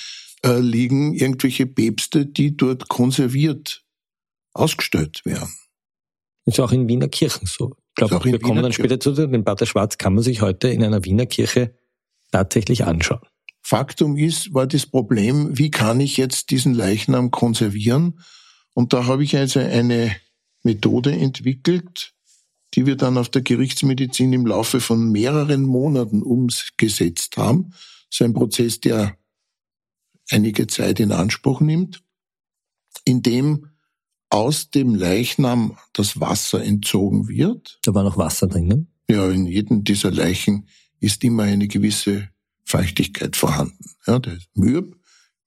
äh, 0.44 0.58
liegen 0.58 1.14
irgendwelche 1.14 1.66
Päpste, 1.66 2.26
die 2.26 2.56
dort 2.56 2.88
konserviert 2.88 3.84
ausgestellt 4.52 5.24
werden. 5.24 5.52
Ist 6.44 6.60
auch 6.60 6.72
in 6.72 6.88
Wiener 6.88 7.08
Kirchen 7.08 7.46
so. 7.46 7.72
Ich 7.98 8.08
glaube, 8.08 8.24
wir 8.24 8.38
kommen 8.38 8.62
dann 8.62 8.72
später 8.72 9.00
zu, 9.00 9.12
den 9.12 9.44
Pater 9.44 9.66
Schwarz 9.66 9.98
kann 9.98 10.14
man 10.14 10.22
sich 10.22 10.42
heute 10.42 10.68
in 10.68 10.84
einer 10.84 11.04
Wiener 11.04 11.26
Kirche 11.26 11.74
tatsächlich 12.30 12.84
anschauen. 12.84 13.26
Faktum 13.62 14.16
ist, 14.16 14.54
war 14.54 14.66
das 14.66 14.86
Problem, 14.86 15.58
wie 15.58 15.70
kann 15.70 15.98
ich 15.98 16.16
jetzt 16.16 16.50
diesen 16.50 16.74
Leichnam 16.74 17.30
konservieren? 17.30 18.20
Und 18.74 18.92
da 18.92 19.06
habe 19.06 19.24
ich 19.24 19.36
also 19.36 19.58
eine 19.58 20.14
Methode 20.62 21.12
entwickelt, 21.12 22.12
die 22.74 22.86
wir 22.86 22.96
dann 22.96 23.18
auf 23.18 23.28
der 23.28 23.42
Gerichtsmedizin 23.42 24.32
im 24.32 24.46
Laufe 24.46 24.80
von 24.80 25.10
mehreren 25.10 25.62
Monaten 25.62 26.22
umgesetzt 26.22 27.38
haben. 27.38 27.70
Das 27.70 28.20
ist 28.20 28.22
ein 28.22 28.34
Prozess, 28.34 28.80
der 28.80 29.16
einige 30.30 30.66
Zeit 30.66 31.00
in 31.00 31.12
Anspruch 31.12 31.60
nimmt. 31.60 32.02
indem 33.04 33.68
aus 34.30 34.70
dem 34.70 34.94
Leichnam 34.94 35.78
das 35.92 36.20
Wasser 36.20 36.62
entzogen 36.62 37.28
wird. 37.28 37.78
Da 37.82 37.94
war 37.94 38.02
noch 38.02 38.18
Wasser 38.18 38.48
drin, 38.48 38.66
ne? 38.66 38.86
Ja, 39.08 39.30
in 39.30 39.46
jedem 39.46 39.84
dieser 39.84 40.10
Leichen 40.10 40.68
ist 40.98 41.22
immer 41.22 41.44
eine 41.44 41.68
gewisse 41.68 42.28
Feuchtigkeit 42.64 43.36
vorhanden. 43.36 43.84
Ja, 44.06 44.18
der 44.18 44.34
ist 44.34 44.48
mürb, 44.54 44.96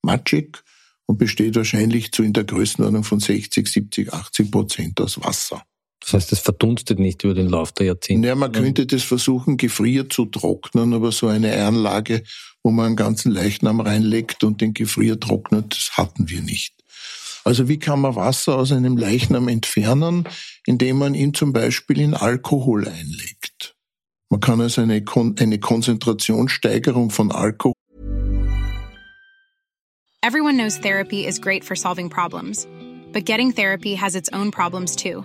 matschig 0.02 0.62
und 1.04 1.18
besteht 1.18 1.56
wahrscheinlich 1.56 2.12
zu 2.12 2.22
in 2.22 2.32
der 2.32 2.44
Größenordnung 2.44 3.04
von 3.04 3.20
60, 3.20 3.68
70, 3.68 4.12
80 4.12 4.50
Prozent 4.50 5.00
aus 5.00 5.20
Wasser. 5.20 5.62
Das 6.00 6.14
heißt, 6.14 6.32
es 6.32 6.40
verdunstet 6.40 6.98
nicht 6.98 7.22
über 7.24 7.34
den 7.34 7.48
Lauf 7.48 7.72
der 7.72 7.86
Jahrzehnte. 7.86 8.28
Ja, 8.28 8.34
man 8.34 8.52
könnte 8.52 8.86
das 8.86 9.02
versuchen, 9.02 9.56
gefriert 9.56 10.12
zu 10.12 10.24
trocknen, 10.26 10.94
aber 10.94 11.12
so 11.12 11.28
eine 11.28 11.62
Anlage, 11.64 12.22
wo 12.62 12.70
man 12.70 12.86
einen 12.86 12.96
ganzen 12.96 13.32
Leichnam 13.32 13.80
reinlegt 13.80 14.42
und 14.44 14.60
den 14.60 14.74
gefriert 14.74 15.22
trocknet, 15.22 15.74
das 15.74 15.96
hatten 15.96 16.28
wir 16.28 16.42
nicht. 16.42 16.74
Also 17.44 17.68
wie 17.68 17.78
kann 17.78 18.00
man 18.00 18.16
Wasser 18.16 18.56
aus 18.56 18.72
einem 18.72 18.96
Leichnam 18.96 19.48
entfernen, 19.48 20.24
indem 20.66 20.98
man 20.98 21.14
ihn 21.14 21.32
zum 21.32 21.52
Beispiel 21.52 22.00
in 22.00 22.14
Alkohol 22.14 22.86
einlegt? 22.86 23.74
Man 24.28 24.40
kann 24.40 24.60
also 24.60 24.82
eine, 24.82 25.02
Kon 25.02 25.36
eine 25.38 25.58
Konzentrationssteigerung 25.58 27.10
von 27.10 27.32
Alkohol. 27.32 27.74
Everyone 30.22 30.56
knows 30.56 30.78
therapy 30.78 31.26
is 31.26 31.40
great 31.40 31.64
for 31.64 31.74
solving 31.74 32.10
problems, 32.10 32.68
but 33.12 33.24
getting 33.24 33.52
therapy 33.52 33.94
has 33.94 34.14
its 34.14 34.28
own 34.32 34.50
problems 34.50 34.94
too, 34.94 35.24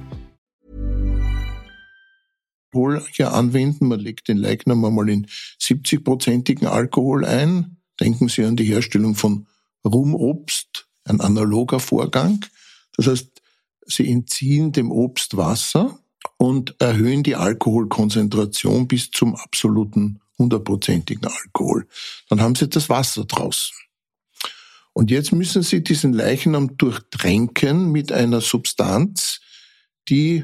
ja 3.13 3.31
anwenden. 3.31 3.87
Man 3.87 3.99
legt 3.99 4.27
den 4.27 4.37
Leichnam 4.37 4.83
einmal 4.85 5.09
in 5.09 5.27
70-prozentigen 5.59 6.65
Alkohol 6.65 7.25
ein. 7.25 7.77
Denken 7.99 8.29
Sie 8.29 8.43
an 8.43 8.55
die 8.55 8.65
Herstellung 8.65 9.15
von 9.15 9.47
Rumobst, 9.85 10.87
ein 11.05 11.21
analoger 11.21 11.79
Vorgang. 11.79 12.45
Das 12.95 13.07
heißt, 13.07 13.41
Sie 13.85 14.09
entziehen 14.09 14.71
dem 14.71 14.91
Obst 14.91 15.37
Wasser 15.37 15.99
und 16.37 16.75
erhöhen 16.79 17.23
die 17.23 17.35
Alkoholkonzentration 17.35 18.87
bis 18.87 19.11
zum 19.11 19.35
absoluten 19.35 20.19
hundertprozentigen 20.37 21.25
Alkohol. 21.25 21.87
Dann 22.29 22.41
haben 22.41 22.55
Sie 22.55 22.67
das 22.67 22.89
Wasser 22.89 23.25
draußen. 23.25 23.75
Und 24.93 25.09
jetzt 25.09 25.31
müssen 25.31 25.63
Sie 25.63 25.83
diesen 25.83 26.13
Leichnam 26.13 26.77
durchtränken 26.77 27.91
mit 27.91 28.11
einer 28.11 28.41
Substanz, 28.41 29.39
die 30.09 30.43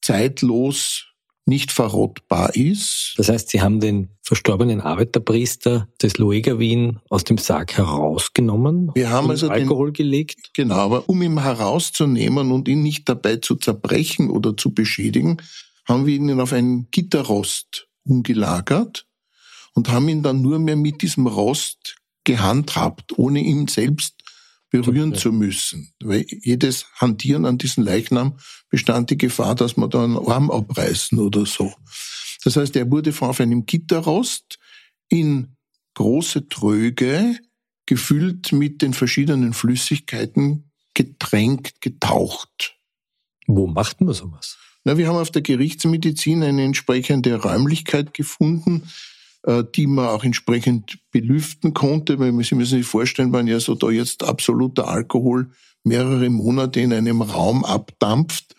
zeitlos 0.00 1.06
nicht 1.46 1.72
verrottbar 1.72 2.54
ist. 2.54 3.14
Das 3.16 3.28
heißt, 3.28 3.50
Sie 3.50 3.60
haben 3.60 3.80
den 3.80 4.08
verstorbenen 4.22 4.80
Arbeiterpriester 4.80 5.88
des 6.00 6.16
Lueger 6.16 6.58
Wien 6.58 7.00
aus 7.10 7.24
dem 7.24 7.36
Sarg 7.36 7.76
herausgenommen, 7.76 8.90
Wir 8.94 9.10
haben 9.10 9.30
also 9.30 9.48
Alkohol 9.48 9.88
den, 9.88 9.94
gelegt. 9.94 10.54
Genau, 10.54 10.76
aber 10.76 11.08
um 11.08 11.20
ihn 11.20 11.42
herauszunehmen 11.42 12.50
und 12.50 12.68
ihn 12.68 12.82
nicht 12.82 13.08
dabei 13.08 13.36
zu 13.36 13.56
zerbrechen 13.56 14.30
oder 14.30 14.56
zu 14.56 14.72
beschädigen, 14.72 15.38
haben 15.86 16.06
wir 16.06 16.14
ihn 16.14 16.40
auf 16.40 16.52
einen 16.52 16.88
Gitterrost 16.90 17.88
umgelagert 18.04 19.06
und 19.74 19.90
haben 19.90 20.08
ihn 20.08 20.22
dann 20.22 20.40
nur 20.40 20.58
mehr 20.58 20.76
mit 20.76 21.02
diesem 21.02 21.26
Rost 21.26 21.96
gehandhabt, 22.24 23.18
ohne 23.18 23.40
ihn 23.40 23.68
selbst 23.68 24.23
berühren 24.82 25.14
zu 25.14 25.30
müssen. 25.30 25.92
Weil 26.02 26.26
jedes 26.28 26.86
Hantieren 26.96 27.46
an 27.46 27.58
diesem 27.58 27.84
Leichnam 27.84 28.38
bestand 28.70 29.10
die 29.10 29.18
Gefahr, 29.18 29.54
dass 29.54 29.76
man 29.76 29.88
da 29.88 30.02
einen 30.02 30.18
Arm 30.18 30.50
abreißen 30.50 31.18
oder 31.20 31.46
so. 31.46 31.72
Das 32.42 32.56
heißt, 32.56 32.74
er 32.74 32.90
wurde 32.90 33.14
auf 33.20 33.40
einem 33.40 33.66
Gitterrost 33.66 34.58
in 35.08 35.56
große 35.94 36.48
Tröge 36.48 37.38
gefüllt 37.86 38.50
mit 38.50 38.82
den 38.82 38.94
verschiedenen 38.94 39.52
Flüssigkeiten 39.52 40.70
getränkt, 40.94 41.80
getaucht. 41.80 42.76
Wo 43.46 43.68
macht 43.68 44.00
man 44.00 44.14
sowas? 44.14 44.58
Na, 44.82 44.98
wir 44.98 45.06
haben 45.06 45.16
auf 45.16 45.30
der 45.30 45.42
Gerichtsmedizin 45.42 46.42
eine 46.42 46.64
entsprechende 46.64 47.40
Räumlichkeit 47.40 48.12
gefunden, 48.12 48.90
die 49.76 49.86
man 49.86 50.08
auch 50.08 50.24
entsprechend 50.24 50.98
belüften 51.10 51.74
konnte, 51.74 52.18
weil 52.18 52.32
Sie 52.44 52.54
müssen 52.54 52.78
sich 52.78 52.86
vorstellen, 52.86 53.32
wenn 53.32 53.46
ja 53.46 53.60
so 53.60 53.74
da 53.74 53.90
jetzt 53.90 54.24
absoluter 54.24 54.88
Alkohol 54.88 55.50
mehrere 55.82 56.30
Monate 56.30 56.80
in 56.80 56.92
einem 56.92 57.20
Raum 57.20 57.64
abdampft, 57.64 58.54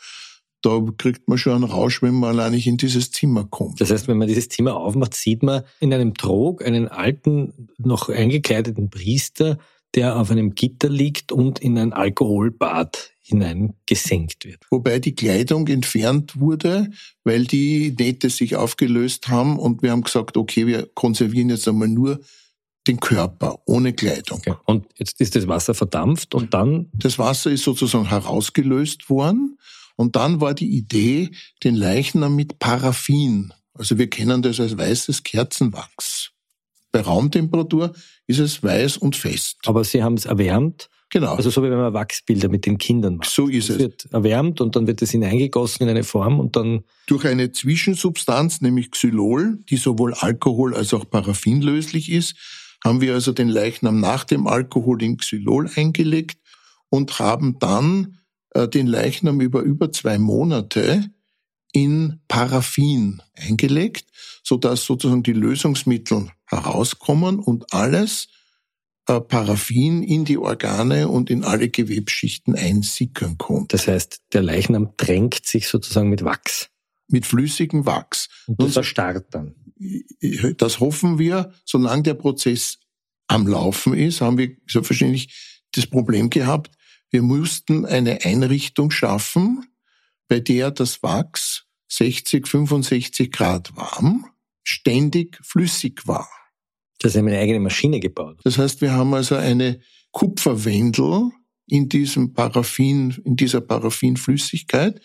da 0.66 0.82
kriegt 0.98 1.28
man 1.28 1.38
schon 1.38 1.54
einen 1.54 1.64
Rausch, 1.64 2.02
wenn 2.02 2.16
man 2.16 2.32
allein 2.32 2.54
nicht 2.54 2.66
in 2.66 2.78
dieses 2.78 3.12
Zimmer 3.12 3.46
kommt. 3.46 3.80
Das 3.82 3.92
heißt, 3.92 4.08
wenn 4.08 4.18
man 4.18 4.28
dieses 4.28 4.50
Zimmer 4.50 4.76
aufmacht, 4.76 5.14
sieht 5.14 5.44
man 5.44 5.64
in 5.80 5.94
einem 5.94 6.16
Trog 6.16 6.66
einen 6.66 6.88
alten, 6.88 7.70
noch 7.78 8.10
eingekleideten 8.10 8.90
Priester, 8.90 9.60
der 9.96 10.18
auf 10.18 10.30
einem 10.30 10.56
Gitter 10.56 10.90
liegt 10.90 11.32
und 11.32 11.60
in 11.60 11.78
ein 11.78 11.94
Alkoholbad 11.94 13.14
hineingesenkt 13.22 14.46
wird. 14.46 14.66
Wobei 14.70 15.00
die 15.00 15.16
Kleidung 15.16 15.68
entfernt 15.68 16.40
wurde, 16.40 16.92
weil 17.24 17.46
die 17.46 17.96
Nähte 17.98 18.30
sich 18.30 18.56
aufgelöst 18.56 19.30
haben 19.30 19.58
und 19.58 19.82
wir 19.82 19.92
haben 19.92 20.04
gesagt, 20.04 20.38
okay, 20.38 20.68
wir 20.68 20.88
konservieren 20.94 21.50
jetzt 21.50 21.68
einmal 21.68 21.88
nur 21.88 22.20
den 22.88 23.00
Körper 23.00 23.60
ohne 23.66 23.94
Kleidung. 23.94 24.40
Okay. 24.40 24.54
Und 24.66 24.86
jetzt 24.98 25.20
ist 25.20 25.36
das 25.36 25.48
Wasser 25.48 25.74
verdampft 25.74 26.36
und 26.36 26.54
dann? 26.54 26.92
Das 26.94 27.18
Wasser 27.18 27.50
ist 27.50 27.64
sozusagen 27.64 28.10
herausgelöst 28.10 29.10
worden 29.10 29.58
und 29.96 30.16
dann 30.16 30.40
war 30.40 30.54
die 30.54 30.70
Idee, 30.70 31.32
den 31.64 31.74
Leichnam 31.74 32.36
mit 32.36 32.60
Paraffin, 32.60 33.52
also 33.74 33.98
wir 33.98 34.10
kennen 34.10 34.42
das 34.42 34.60
als 34.60 34.78
weißes 34.78 35.24
Kerzenwachs. 35.24 36.32
Bei 36.96 37.02
Raumtemperatur 37.02 37.94
ist 38.26 38.40
es 38.40 38.64
weiß 38.64 38.98
und 38.98 39.16
fest. 39.16 39.58
Aber 39.66 39.84
Sie 39.84 40.02
haben 40.02 40.16
es 40.16 40.26
erwärmt 40.26 40.90
Genau. 41.12 41.36
Also 41.36 41.50
so 41.50 41.64
wie 41.64 41.70
wenn 41.70 41.78
man 41.78 41.94
Wachsbilder 41.94 42.50
mit 42.50 42.66
den 42.66 42.78
Kindern 42.78 43.18
macht. 43.18 43.30
So 43.30 43.48
ist 43.48 43.70
es. 43.70 43.76
Es 43.76 43.82
wird 43.82 44.08
erwärmt 44.12 44.60
und 44.60 44.76
dann 44.76 44.88
wird 44.88 45.02
es 45.02 45.12
hineingegossen 45.12 45.84
in 45.84 45.90
eine 45.90 46.04
Form 46.04 46.40
und 46.40 46.56
dann... 46.56 46.84
Durch 47.08 47.26
eine 47.26 47.52
Zwischensubstanz, 47.52 48.62
nämlich 48.62 48.92
Xylol, 48.92 49.60
die 49.70 49.78
sowohl 49.78 50.14
Alkohol 50.14 50.76
als 50.76 50.94
auch 50.94 51.10
Paraffin 51.10 51.62
löslich 51.62 52.12
ist, 52.12 52.36
haben 52.84 53.02
wir 53.02 53.14
also 53.14 53.32
den 53.32 53.50
Leichnam 53.50 54.00
nach 54.00 54.24
dem 54.24 54.48
Alkohol 54.48 55.02
in 55.02 55.18
Xylol 55.18 55.70
eingelegt 55.76 56.40
und 56.90 57.18
haben 57.20 57.60
dann 57.60 58.18
äh, 58.50 58.68
den 58.68 58.88
Leichnam 58.88 59.42
über 59.42 59.62
über 59.62 59.92
zwei 59.92 60.18
Monate 60.18 61.06
in 61.76 62.22
Paraffin 62.30 63.22
eingelegt, 63.36 64.06
so 64.44 64.56
dass 64.56 64.86
sozusagen 64.86 65.24
die 65.24 65.34
Lösungsmittel 65.34 66.32
herauskommen 66.46 67.38
und 67.38 67.74
alles 67.74 68.30
äh, 69.08 69.20
Paraffin 69.20 70.02
in 70.02 70.24
die 70.24 70.38
Organe 70.38 71.10
und 71.10 71.30
in 71.30 71.44
alle 71.44 71.68
Gewebschichten 71.68 72.56
einsickern 72.56 73.38
konnte. 73.38 73.76
Das 73.76 73.90
heißt, 73.90 74.22
der 74.32 74.42
Leichnam 74.42 74.94
drängt 74.96 75.46
sich 75.46 75.68
sozusagen 75.68 76.10
mit 76.10 76.24
Wachs. 76.24 76.70
Mit 77.10 77.26
flüssigem 77.26 77.86
Wachs. 77.86 78.30
Und 78.48 78.62
das 78.62 78.78
erstarrt 78.78 79.26
dann. 79.32 79.56
Das 80.58 80.80
hoffen 80.80 81.20
wir, 81.20 81.52
solange 81.66 82.04
der 82.04 82.14
Prozess 82.14 82.80
am 83.28 83.48
Laufen 83.48 83.94
ist, 83.94 84.22
haben 84.22 84.38
wir 84.38 84.56
selbstverständlich 84.66 85.62
das 85.74 85.88
Problem 85.88 86.30
gehabt, 86.30 86.72
wir 87.12 87.22
mussten 87.22 87.86
eine 87.86 88.24
Einrichtung 88.24 88.92
schaffen, 88.92 89.66
bei 90.30 90.40
der 90.40 90.72
das 90.72 91.04
Wachs 91.04 91.65
60, 91.88 92.48
65 92.48 93.32
Grad 93.32 93.76
warm, 93.76 94.26
ständig 94.64 95.40
flüssig 95.44 96.08
war. 96.08 96.30
Das 97.00 97.16
haben 97.16 97.28
eine 97.28 97.40
eigene 97.40 97.60
Maschine 97.60 98.00
gebaut. 98.00 98.40
Das 98.44 98.58
heißt, 98.58 98.82
wir 98.82 98.94
haben 98.94 99.14
also 99.14 99.36
eine 99.36 99.80
Kupferwendel 100.12 101.32
in 101.68 101.90
diesem 101.90 102.34
Paraffin, 102.34 103.16
in 103.24 103.36
dieser 103.36 103.62
Paraffinflüssigkeit, 103.62 105.02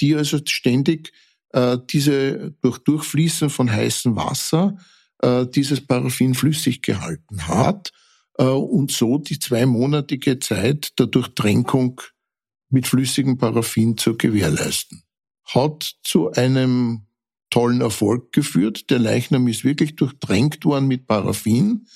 die 0.00 0.14
also 0.14 0.38
ständig 0.44 1.12
äh, 1.50 1.78
diese 1.90 2.54
durch 2.60 2.78
Durchfließen 2.78 3.50
von 3.50 3.70
heißem 3.70 4.16
Wasser 4.16 4.76
äh, 5.22 5.46
dieses 5.46 5.80
Paraffin 5.80 6.34
flüssig 6.34 6.82
gehalten 6.82 7.46
hat 7.46 7.92
äh, 8.38 8.44
und 8.44 8.90
so 8.90 9.18
die 9.18 9.38
zweimonatige 9.38 10.40
Zeit 10.40 10.98
der 10.98 11.06
Durchtränkung 11.06 12.00
mit 12.70 12.88
flüssigem 12.88 13.38
Paraffin 13.38 13.96
zu 13.96 14.16
gewährleisten. 14.16 15.03
Hat 15.46 15.96
zu 16.02 16.32
einem 16.32 17.02
tollen 17.50 17.80
Erfolg 17.80 18.32
geführt. 18.32 18.90
Der 18.90 18.98
Leichnam 18.98 19.46
ist 19.46 19.64
wirklich 19.64 19.96
durchtränkt 19.96 20.64
worden 20.64 20.88
mit 20.88 21.06
Paraffin. 21.06 21.86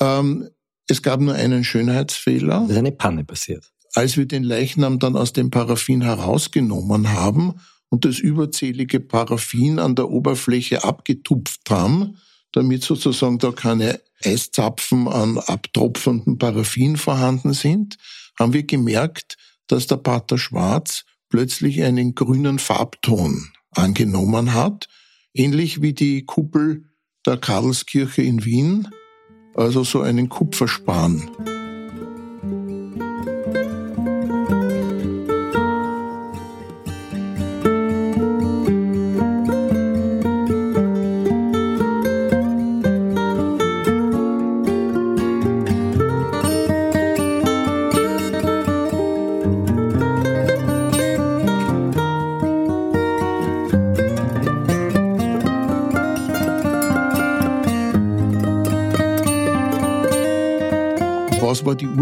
Ähm, 0.00 0.48
es 0.88 1.02
gab 1.02 1.20
nur 1.20 1.34
einen 1.34 1.64
Schönheitsfehler. 1.64 2.62
Es 2.64 2.72
ist 2.72 2.78
eine 2.78 2.92
Panne 2.92 3.24
passiert. 3.24 3.70
Als 3.94 4.16
wir 4.16 4.26
den 4.26 4.42
Leichnam 4.42 4.98
dann 4.98 5.16
aus 5.16 5.32
dem 5.32 5.50
Paraffin 5.50 6.02
herausgenommen 6.02 7.12
haben 7.12 7.54
und 7.88 8.04
das 8.04 8.18
überzählige 8.18 8.98
Paraffin 8.98 9.78
an 9.78 9.94
der 9.94 10.10
Oberfläche 10.10 10.82
abgetupft 10.82 11.70
haben, 11.70 12.18
damit 12.50 12.82
sozusagen 12.82 13.38
da 13.38 13.52
keine 13.52 14.00
Eiszapfen 14.24 15.06
an 15.06 15.38
abtropfendem 15.38 16.38
Paraffin 16.38 16.96
vorhanden 16.96 17.52
sind, 17.52 17.96
haben 18.38 18.52
wir 18.52 18.64
gemerkt, 18.64 19.36
dass 19.68 19.86
der 19.86 19.96
Pater 19.96 20.38
Schwarz 20.38 21.04
plötzlich 21.34 21.82
einen 21.82 22.14
grünen 22.14 22.60
Farbton 22.60 23.50
angenommen 23.72 24.54
hat, 24.54 24.86
ähnlich 25.34 25.82
wie 25.82 25.92
die 25.92 26.24
Kuppel 26.24 26.84
der 27.26 27.38
Karlskirche 27.38 28.22
in 28.22 28.44
Wien, 28.44 28.86
also 29.56 29.82
so 29.82 30.00
einen 30.00 30.28
Kupferspan. 30.28 31.28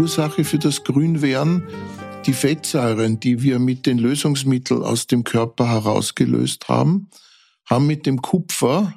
Ursache 0.03 0.43
für 0.43 0.59
das 0.59 0.83
Grünwerden? 0.83 1.63
Die 2.25 2.33
Fettsäuren, 2.33 3.21
die 3.21 3.41
wir 3.41 3.57
mit 3.57 3.85
den 3.85 3.97
Lösungsmitteln 3.97 4.83
aus 4.83 5.07
dem 5.07 5.23
Körper 5.23 5.69
herausgelöst 5.69 6.67
haben, 6.67 7.09
haben 7.63 7.87
mit 7.87 8.05
dem 8.05 8.21
Kupfer 8.21 8.93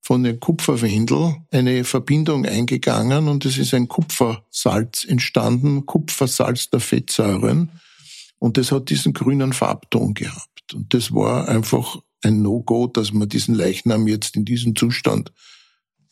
von 0.00 0.22
den 0.22 0.38
Kupferwendel 0.38 1.34
eine 1.50 1.82
Verbindung 1.82 2.46
eingegangen 2.46 3.26
und 3.26 3.44
es 3.44 3.58
ist 3.58 3.74
ein 3.74 3.88
Kupfersalz 3.88 5.04
entstanden, 5.04 5.86
Kupfersalz 5.86 6.70
der 6.70 6.78
Fettsäuren. 6.78 7.72
Und 8.38 8.56
das 8.56 8.70
hat 8.70 8.90
diesen 8.90 9.12
grünen 9.12 9.52
Farbton 9.52 10.14
gehabt. 10.14 10.72
Und 10.72 10.94
das 10.94 11.12
war 11.12 11.48
einfach 11.48 11.96
ein 12.22 12.42
No-Go, 12.42 12.86
dass 12.86 13.12
man 13.12 13.28
diesen 13.28 13.56
Leichnam 13.56 14.06
jetzt 14.06 14.36
in 14.36 14.44
diesem 14.44 14.76
Zustand 14.76 15.32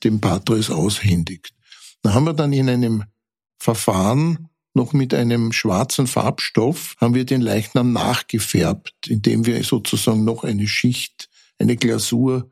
dem 0.03 0.21
Patris 0.21 0.69
aushändigt. 0.69 1.55
Da 2.03 2.13
haben 2.13 2.25
wir 2.25 2.35
dann 2.35 2.53
in 2.53 2.69
einem 2.69 3.05
Verfahren 3.63 4.49
noch 4.75 4.93
mit 4.93 5.15
einem 5.15 5.53
schwarzen 5.53 6.09
Farbstoff 6.09 6.97
haben 7.01 7.15
wir 7.15 7.25
den 7.25 7.41
Leichnam 7.41 7.93
nachgefärbt, 7.93 9.07
indem 9.07 9.47
wir 9.47 9.63
sozusagen 9.63 10.25
noch 10.25 10.43
eine 10.43 10.67
Schicht, 10.67 11.29
eine 11.61 11.77
Glasur 11.77 12.51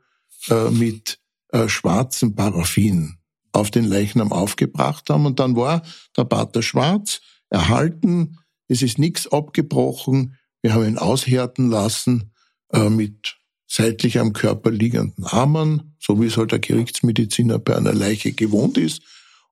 äh, 0.49 0.69
mit 0.69 1.19
äh, 1.49 1.67
schwarzem 1.67 2.33
Paraffin 2.33 3.17
auf 3.51 3.71
den 3.71 3.83
Leichnam 3.83 4.31
aufgebracht 4.31 5.09
haben. 5.09 5.25
Und 5.25 5.41
dann 5.41 5.57
war 5.57 5.81
der 6.15 6.23
Pater 6.23 6.61
schwarz 6.61 7.19
erhalten, 7.49 8.37
es 8.69 8.81
ist 8.81 8.97
nichts 8.97 9.29
abgebrochen, 9.29 10.37
wir 10.61 10.73
haben 10.73 10.87
ihn 10.87 10.97
aushärten 10.97 11.69
lassen 11.69 12.31
äh, 12.71 12.89
mit 12.89 13.35
seitlich 13.67 14.17
am 14.17 14.31
Körper 14.31 14.71
liegenden 14.71 15.25
Armen, 15.25 15.97
so 15.99 16.21
wie 16.21 16.27
es 16.27 16.37
halt 16.37 16.53
der 16.53 16.59
Gerichtsmediziner 16.59 17.59
bei 17.59 17.75
einer 17.75 17.93
Leiche 17.93 18.31
gewohnt 18.31 18.77
ist 18.77 19.01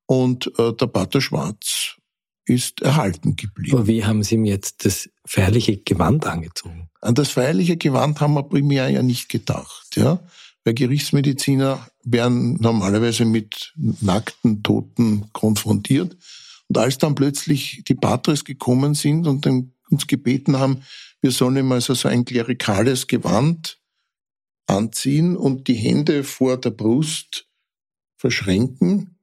und 0.10 0.52
äh, 0.58 0.74
der 0.74 0.88
Pater 0.88 1.22
Schwarz 1.22 1.98
ist 2.46 2.82
erhalten 2.82 3.36
geblieben. 3.36 3.78
Aber 3.78 3.88
wie 3.88 4.04
haben 4.04 4.24
Sie 4.24 4.36
ihm 4.36 4.46
jetzt 4.46 4.84
das 4.84 5.08
feierliche 5.24 5.78
Gewand 5.78 6.26
angezogen? 6.26 6.90
An 7.00 7.14
das 7.14 7.30
feierliche 7.30 7.78
Gewand 7.78 8.20
haben 8.20 8.34
wir 8.34 8.42
primär 8.42 8.90
ja 8.90 9.04
nicht 9.04 9.30
gedacht, 9.30 9.96
ja. 9.96 10.20
Weil 10.64 10.74
Gerichtsmediziner 10.74 11.88
werden 12.04 12.56
normalerweise 12.60 13.24
mit 13.24 13.72
nackten 13.76 14.64
Toten 14.64 15.32
konfrontiert. 15.32 16.18
Und 16.68 16.78
als 16.80 16.98
dann 16.98 17.14
plötzlich 17.14 17.84
die 17.88 17.94
Patres 17.94 18.44
gekommen 18.44 18.96
sind 18.96 19.28
und 19.28 19.46
uns 19.46 20.08
gebeten 20.08 20.58
haben, 20.58 20.82
wir 21.22 21.30
sollen 21.30 21.58
ihm 21.58 21.72
also 21.72 21.94
so 21.94 22.08
ein 22.08 22.26
klerikales 22.26 23.06
Gewand 23.06 23.80
anziehen 24.66 25.38
und 25.38 25.68
die 25.68 25.76
Hände 25.76 26.24
vor 26.24 26.58
der 26.58 26.72
Brust 26.72 27.48
verschränken, 28.18 29.19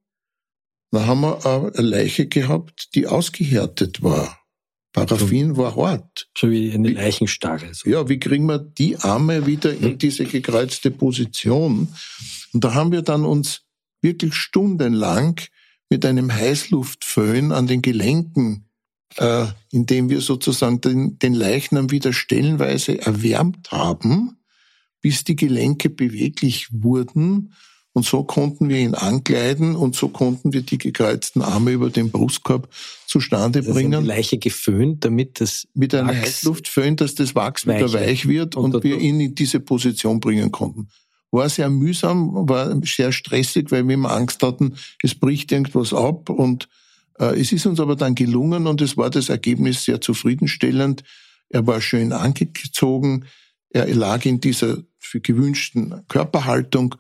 da 0.91 1.07
haben 1.07 1.21
wir 1.23 1.45
eine 1.45 1.87
Leiche 1.87 2.27
gehabt, 2.27 2.95
die 2.95 3.07
ausgehärtet 3.07 4.03
war. 4.03 4.41
Paraffin 4.93 5.59
war 5.59 5.77
hart. 5.77 6.29
So 6.37 6.51
wie 6.51 6.73
eine 6.73 6.89
Leichenstarre. 6.89 7.75
So. 7.75 7.91
Ja, 7.91 8.09
wie 8.09 8.19
kriegen 8.19 8.47
wir 8.47 8.59
die 8.59 8.97
Arme 8.97 9.47
wieder 9.47 9.75
in 9.75 9.91
hm. 9.91 9.99
diese 9.99 10.25
gekreuzte 10.25 10.91
Position? 10.91 11.89
Und 12.55 12.65
da 12.65 12.73
haben 12.73 12.93
wir 12.93 13.03
dann 13.03 13.27
uns 13.27 13.63
wirklich 14.01 14.35
stundenlang 14.35 15.39
mit 15.91 16.07
einem 16.07 16.33
Heißluftföhn 16.33 17.53
an 17.53 17.67
den 17.67 17.83
Gelenken, 17.83 18.71
äh, 19.17 19.47
indem 19.71 20.09
wir 20.09 20.23
sozusagen 20.23 20.81
den, 20.81 21.19
den 21.19 21.35
Leichnam 21.35 21.91
wieder 21.91 22.15
stellenweise 22.15 22.99
erwärmt 23.01 23.71
haben, 23.71 24.39
bis 25.03 25.25
die 25.25 25.37
Gelenke 25.37 25.91
beweglich 25.91 26.69
wurden 26.73 27.53
und 27.97 28.05
so 28.05 28.25
konnten 28.25 28.69
wir 28.69 28.77
ihn 28.77 28.95
ankleiden 28.95 29.75
und 29.75 29.97
so 29.97 30.11
konnten 30.11 30.53
wir 30.53 30.61
die 30.61 30.77
gekreuzten 30.77 31.41
Arme 31.41 31.71
über 31.71 31.89
den 31.89 32.11
Brustkorb 32.11 32.69
zustande 33.07 33.61
also 33.61 33.73
bringen. 33.73 34.03
Die 34.03 34.07
Leiche 34.07 34.37
geföhnt, 34.37 35.03
damit 35.03 35.41
das 35.41 35.67
mit 35.73 35.95
einer 35.95 36.15
Heißluft 36.15 36.69
föhnt, 36.69 37.01
dass 37.01 37.15
das 37.15 37.35
Wachs 37.35 37.67
wieder 37.67 37.91
weich 37.95 38.29
wird 38.29 38.55
und, 38.55 38.75
und 38.75 38.85
wir 38.85 38.99
ihn 38.99 39.19
in 39.19 39.35
diese 39.35 39.61
Position 39.61 40.21
bringen 40.21 40.53
konnten. 40.53 40.91
War 41.31 41.49
sehr 41.49 41.71
mühsam, 41.71 42.47
war 42.47 42.79
sehr 42.85 43.13
stressig, 43.13 43.71
weil 43.71 43.89
wir 43.89 43.95
immer 43.95 44.11
Angst 44.11 44.43
hatten, 44.43 44.75
es 45.03 45.15
bricht 45.15 45.51
irgendwas 45.51 45.95
ab 45.95 46.29
und 46.29 46.69
äh, 47.19 47.41
es 47.41 47.51
ist 47.51 47.65
uns 47.65 47.81
aber 47.81 47.97
dann 47.97 48.15
gelungen 48.15 48.67
und 48.67 48.83
es 48.83 48.99
war 48.99 49.09
das 49.09 49.31
Ergebnis 49.31 49.85
sehr 49.85 50.03
zufriedenstellend. 50.03 51.03
Er 51.49 51.67
war 51.67 51.81
schön 51.81 52.13
angezogen, 52.13 53.25
er 53.71 53.87
lag 53.95 54.27
in 54.27 54.39
dieser 54.39 54.83
für 54.99 55.23
gewünschten 55.23 56.03
Körperhaltung 56.09 56.97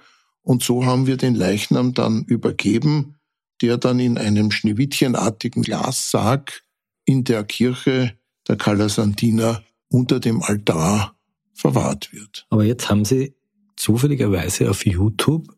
und 0.46 0.62
so 0.62 0.86
haben 0.86 1.08
wir 1.08 1.16
den 1.16 1.34
Leichnam 1.34 1.92
dann 1.92 2.22
übergeben, 2.22 3.16
der 3.62 3.78
dann 3.78 3.98
in 3.98 4.16
einem 4.16 4.52
schneewittchenartigen 4.52 5.64
Glassarg 5.64 6.62
in 7.04 7.24
der 7.24 7.42
Kirche 7.42 8.16
der 8.46 8.54
Calasantina 8.54 9.64
unter 9.88 10.20
dem 10.20 10.40
Altar 10.42 11.16
verwahrt 11.52 12.12
wird. 12.12 12.46
Aber 12.48 12.62
jetzt 12.62 12.88
haben 12.88 13.04
Sie 13.04 13.34
zufälligerweise 13.74 14.70
auf 14.70 14.86
YouTube 14.86 15.52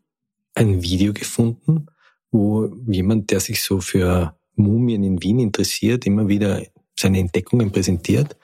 ein 0.55 0.81
Video 0.81 1.13
gefunden, 1.13 1.85
wo 2.31 2.75
jemand, 2.87 3.29
der 3.29 3.41
sich 3.41 3.61
so 3.61 3.81
für 3.81 4.35
Mumien 4.55 5.03
in 5.03 5.21
Wien 5.21 5.37
interessiert, 5.37 6.07
immer 6.07 6.27
wieder 6.27 6.63
seine 6.99 7.19
Entdeckungen 7.19 7.71
präsentiert. 7.71 8.35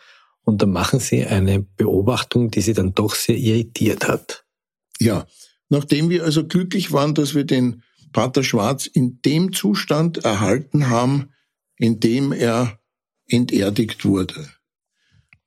Und 0.44 0.62
da 0.62 0.68
machen 0.68 1.00
Sie 1.00 1.26
eine 1.26 1.62
Beobachtung, 1.62 2.52
die 2.52 2.62
Sie 2.62 2.74
dann 2.74 2.94
doch 2.94 3.16
sehr 3.16 3.36
irritiert 3.36 4.08
hat. 4.08 4.46
Ja, 5.00 5.26
Nachdem 5.70 6.10
wir 6.10 6.24
also 6.24 6.48
glücklich 6.48 6.92
waren, 6.92 7.16
dass 7.16 7.34
wir 7.34 7.44
den 7.44 7.84
Pater 8.14 8.44
Schwarz 8.44 8.86
in 8.86 9.22
dem 9.24 9.52
Zustand 9.52 10.20
erhalten 10.20 10.90
haben, 10.90 11.30
in 11.78 12.00
dem 12.00 12.32
er 12.32 12.80
enterdigt 13.28 14.06
wurde, 14.06 14.50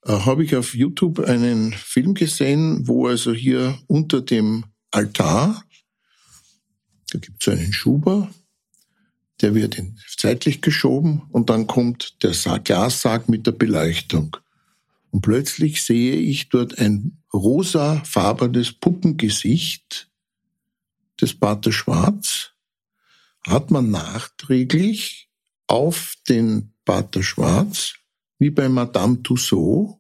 äh, 0.05 0.13
habe 0.13 0.45
ich 0.45 0.57
auf 0.57 0.75
YouTube 0.75 1.21
einen 1.21 1.73
Film 1.73 2.15
gesehen, 2.15 2.87
wo 2.87 3.07
also 3.07 3.33
hier 3.33 3.79
unter 3.87 4.21
dem 4.21 4.65
Altar, 4.91 5.63
da 7.11 7.19
gibt 7.19 7.47
es 7.47 7.49
einen 7.49 7.73
Schuber, 7.73 8.31
der 9.41 9.55
wird 9.55 9.81
zeitlich 10.17 10.61
geschoben 10.61 11.23
und 11.31 11.49
dann 11.51 11.67
kommt 11.67 12.23
der 12.23 12.33
Glassarg 12.59 13.29
mit 13.29 13.47
der 13.47 13.53
Beleuchtung. 13.53 14.37
Und 15.11 15.23
plötzlich 15.23 15.83
sehe 15.83 16.17
ich 16.17 16.49
dort 16.49 16.79
ein 16.79 17.18
rosafarbenes 17.33 18.73
Puppengesicht 18.73 20.11
des 21.21 21.35
Pater 21.35 21.73
Schwarz 21.73 22.53
hat 23.47 23.71
man 23.71 23.91
nachträglich 23.91 25.29
auf 25.67 26.15
den 26.29 26.73
Pater 26.85 27.23
Schwarz, 27.23 27.95
wie 28.39 28.51
bei 28.51 28.69
Madame 28.69 29.23
Tussaud, 29.23 29.99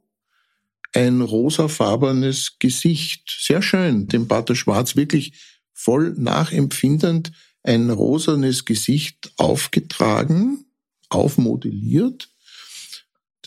ein 0.94 1.20
rosafarbenes 1.20 2.58
Gesicht. 2.58 3.36
Sehr 3.40 3.62
schön, 3.62 4.06
dem 4.08 4.26
Pater 4.26 4.54
Schwarz 4.54 4.96
wirklich 4.96 5.32
voll 5.72 6.14
nachempfindend 6.16 7.32
ein 7.62 7.90
rosanes 7.90 8.64
Gesicht 8.64 9.32
aufgetragen, 9.36 10.64
aufmodelliert. 11.10 12.30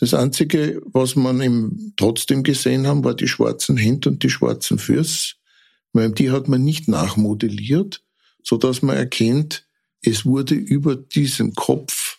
Das 0.02 0.14
Einzige, 0.14 0.82
was 0.86 1.14
man 1.14 1.40
ihm 1.40 1.92
trotzdem 1.96 2.42
gesehen 2.42 2.88
haben, 2.88 3.04
war 3.04 3.14
die 3.14 3.28
schwarzen 3.28 3.76
Hände 3.76 4.08
und 4.08 4.22
die 4.24 4.30
schwarzen 4.30 4.78
Füße 4.78 5.34
weil 5.92 6.10
die 6.10 6.30
hat 6.30 6.48
man 6.48 6.62
nicht 6.64 6.88
nachmodelliert, 6.88 8.02
so 8.42 8.56
dass 8.56 8.82
man 8.82 8.96
erkennt, 8.96 9.66
es 10.02 10.24
wurde 10.24 10.54
über 10.54 10.96
diesen 10.96 11.54
Kopf 11.54 12.18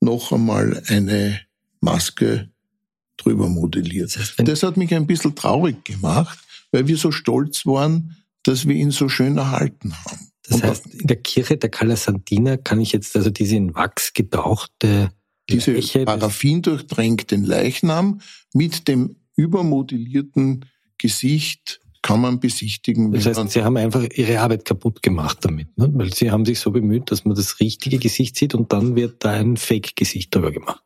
noch 0.00 0.32
einmal 0.32 0.82
eine 0.86 1.40
Maske 1.80 2.50
drüber 3.16 3.48
modelliert. 3.48 4.18
Das 4.38 4.62
hat 4.62 4.76
mich 4.76 4.94
ein 4.94 5.06
bisschen 5.06 5.34
traurig 5.34 5.84
gemacht, 5.84 6.38
weil 6.70 6.86
wir 6.86 6.96
so 6.96 7.10
stolz 7.10 7.66
waren, 7.66 8.16
dass 8.44 8.66
wir 8.66 8.74
ihn 8.74 8.92
so 8.92 9.08
schön 9.08 9.36
erhalten 9.36 9.92
haben. 10.04 10.30
Das 10.44 10.62
heißt, 10.62 10.86
in 10.86 11.06
der 11.06 11.16
Kirche 11.16 11.58
der 11.58 11.68
Calasantina 11.68 12.56
kann 12.56 12.80
ich 12.80 12.92
jetzt 12.92 13.14
also 13.16 13.28
diese 13.28 13.56
in 13.56 13.74
Wachs 13.74 14.14
getauchte 14.14 15.10
diese 15.50 16.04
paraffin 16.04 16.62
durchtränkten 16.62 17.44
Leichnam 17.44 18.20
mit 18.52 18.88
dem 18.88 19.16
übermodellierten 19.36 20.66
Gesicht 20.98 21.80
kann 22.02 22.20
man 22.20 22.40
besichtigen. 22.40 23.12
Das 23.12 23.26
heißt, 23.26 23.50
Sie 23.50 23.62
haben 23.62 23.76
einfach 23.76 24.06
Ihre 24.14 24.40
Arbeit 24.40 24.64
kaputt 24.64 25.02
gemacht 25.02 25.38
damit, 25.42 25.76
ne? 25.76 25.90
weil 25.94 26.12
Sie 26.12 26.30
haben 26.30 26.44
sich 26.44 26.58
so 26.58 26.70
bemüht, 26.70 27.10
dass 27.10 27.24
man 27.24 27.34
das 27.34 27.60
richtige 27.60 27.98
Gesicht 27.98 28.36
sieht 28.36 28.54
und 28.54 28.72
dann 28.72 28.96
wird 28.96 29.24
da 29.24 29.32
ein 29.32 29.56
Fake-Gesicht 29.56 30.34
drüber 30.34 30.52
gemacht. 30.52 30.82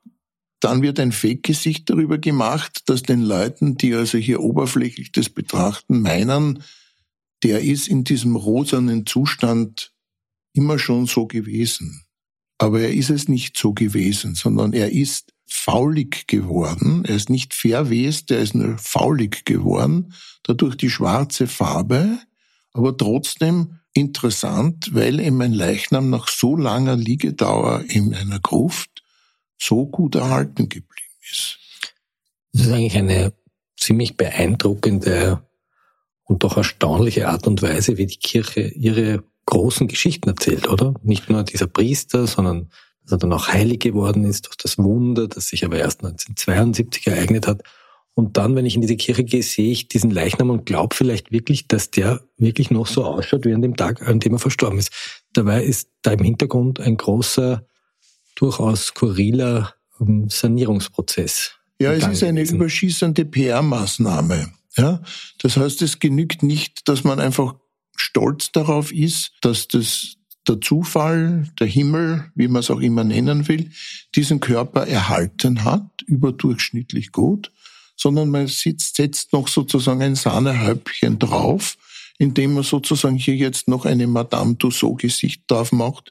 Dann 0.60 0.80
wird 0.80 1.00
ein 1.00 1.12
Fake-Gesicht 1.12 1.90
darüber 1.90 2.18
gemacht, 2.18 2.82
dass 2.86 3.02
den 3.02 3.22
Leuten, 3.22 3.76
die 3.76 3.94
also 3.94 4.16
hier 4.16 4.40
oberflächlich 4.40 5.12
das 5.12 5.28
betrachten, 5.28 6.00
meinen, 6.00 6.62
der 7.42 7.60
ist 7.60 7.88
in 7.88 8.04
diesem 8.04 8.36
rosanen 8.36 9.04
Zustand 9.04 9.92
immer 10.54 10.78
schon 10.78 11.06
so 11.06 11.26
gewesen. 11.26 12.04
Aber 12.62 12.80
er 12.80 12.92
ist 12.92 13.10
es 13.10 13.26
nicht 13.26 13.58
so 13.58 13.72
gewesen, 13.72 14.36
sondern 14.36 14.72
er 14.72 14.92
ist 14.92 15.32
faulig 15.46 16.28
geworden. 16.28 17.04
Er 17.04 17.16
ist 17.16 17.28
nicht 17.28 17.54
verwest, 17.54 18.30
er 18.30 18.38
ist 18.38 18.54
nur 18.54 18.78
faulig 18.78 19.44
geworden, 19.44 20.14
dadurch 20.44 20.76
die 20.76 20.88
schwarze 20.88 21.48
Farbe, 21.48 22.20
aber 22.72 22.96
trotzdem 22.96 23.80
interessant, 23.94 24.94
weil 24.94 25.18
ihm 25.18 25.40
ein 25.40 25.52
Leichnam 25.52 26.08
nach 26.08 26.28
so 26.28 26.56
langer 26.56 26.94
Liegedauer 26.94 27.82
in 27.88 28.14
einer 28.14 28.38
Gruft 28.38 29.02
so 29.58 29.86
gut 29.86 30.14
erhalten 30.14 30.68
geblieben 30.68 31.18
ist. 31.32 31.58
Das 32.52 32.66
ist 32.66 32.72
eigentlich 32.72 32.96
eine 32.96 33.32
ziemlich 33.76 34.16
beeindruckende 34.16 35.44
und 36.22 36.44
doch 36.44 36.56
erstaunliche 36.56 37.26
Art 37.26 37.48
und 37.48 37.60
Weise, 37.60 37.98
wie 37.98 38.06
die 38.06 38.18
Kirche 38.18 38.68
ihre 38.68 39.24
großen 39.46 39.88
Geschichten 39.88 40.28
erzählt, 40.28 40.68
oder? 40.68 40.94
Nicht 41.02 41.28
nur 41.28 41.42
dieser 41.42 41.66
Priester, 41.66 42.26
sondern 42.26 42.70
dass 43.02 43.12
er 43.12 43.18
dann 43.18 43.32
auch 43.32 43.48
heilig 43.48 43.80
geworden 43.80 44.24
ist 44.24 44.46
durch 44.46 44.56
das 44.56 44.78
Wunder, 44.78 45.28
das 45.28 45.48
sich 45.48 45.64
aber 45.64 45.78
erst 45.78 46.04
1972 46.04 47.06
ereignet 47.06 47.46
hat. 47.46 47.62
Und 48.14 48.36
dann, 48.36 48.54
wenn 48.54 48.66
ich 48.66 48.74
in 48.74 48.82
diese 48.82 48.96
Kirche 48.96 49.24
gehe, 49.24 49.42
sehe 49.42 49.72
ich 49.72 49.88
diesen 49.88 50.10
Leichnam 50.10 50.50
und 50.50 50.66
glaube 50.66 50.94
vielleicht 50.94 51.32
wirklich, 51.32 51.66
dass 51.66 51.90
der 51.90 52.20
wirklich 52.36 52.70
noch 52.70 52.86
so 52.86 53.04
ausschaut 53.04 53.46
wie 53.46 53.54
an 53.54 53.62
dem 53.62 53.76
Tag, 53.76 54.06
an 54.06 54.20
dem 54.20 54.34
er 54.34 54.38
verstorben 54.38 54.78
ist. 54.78 54.92
Dabei 55.32 55.64
ist 55.64 55.88
da 56.02 56.12
im 56.12 56.22
Hintergrund 56.22 56.78
ein 56.78 56.98
großer, 56.98 57.66
durchaus 58.34 58.86
skurriler 58.86 59.74
ähm, 60.00 60.28
Sanierungsprozess. 60.28 61.52
Ja, 61.78 61.92
es 61.92 62.06
ist 62.06 62.22
eine 62.22 62.42
überschießende 62.42 63.24
PR-Maßnahme. 63.24 64.52
Ja, 64.76 65.02
das 65.40 65.56
heißt, 65.56 65.82
es 65.82 65.98
genügt 65.98 66.42
nicht, 66.42 66.88
dass 66.88 67.04
man 67.04 67.18
einfach 67.18 67.54
stolz 68.02 68.52
darauf 68.52 68.92
ist, 68.92 69.32
dass 69.40 69.68
das 69.68 70.16
der 70.48 70.60
Zufall, 70.60 71.48
der 71.60 71.66
Himmel, 71.66 72.30
wie 72.34 72.48
man 72.48 72.60
es 72.60 72.70
auch 72.70 72.80
immer 72.80 73.04
nennen 73.04 73.46
will, 73.48 73.70
diesen 74.14 74.40
Körper 74.40 74.86
erhalten 74.86 75.64
hat, 75.64 76.02
überdurchschnittlich 76.06 77.12
gut, 77.12 77.52
sondern 77.96 78.30
man 78.30 78.48
sitzt, 78.48 78.96
setzt 78.96 79.32
noch 79.32 79.46
sozusagen 79.46 80.02
ein 80.02 80.16
Sahnehäubchen 80.16 81.18
drauf, 81.18 81.76
indem 82.18 82.54
man 82.54 82.64
sozusagen 82.64 83.16
hier 83.16 83.36
jetzt 83.36 83.68
noch 83.68 83.84
eine 83.84 84.06
Madame 84.06 84.58
Tussaud-Gesicht 84.58 85.44
drauf 85.46 85.70
macht, 85.70 86.10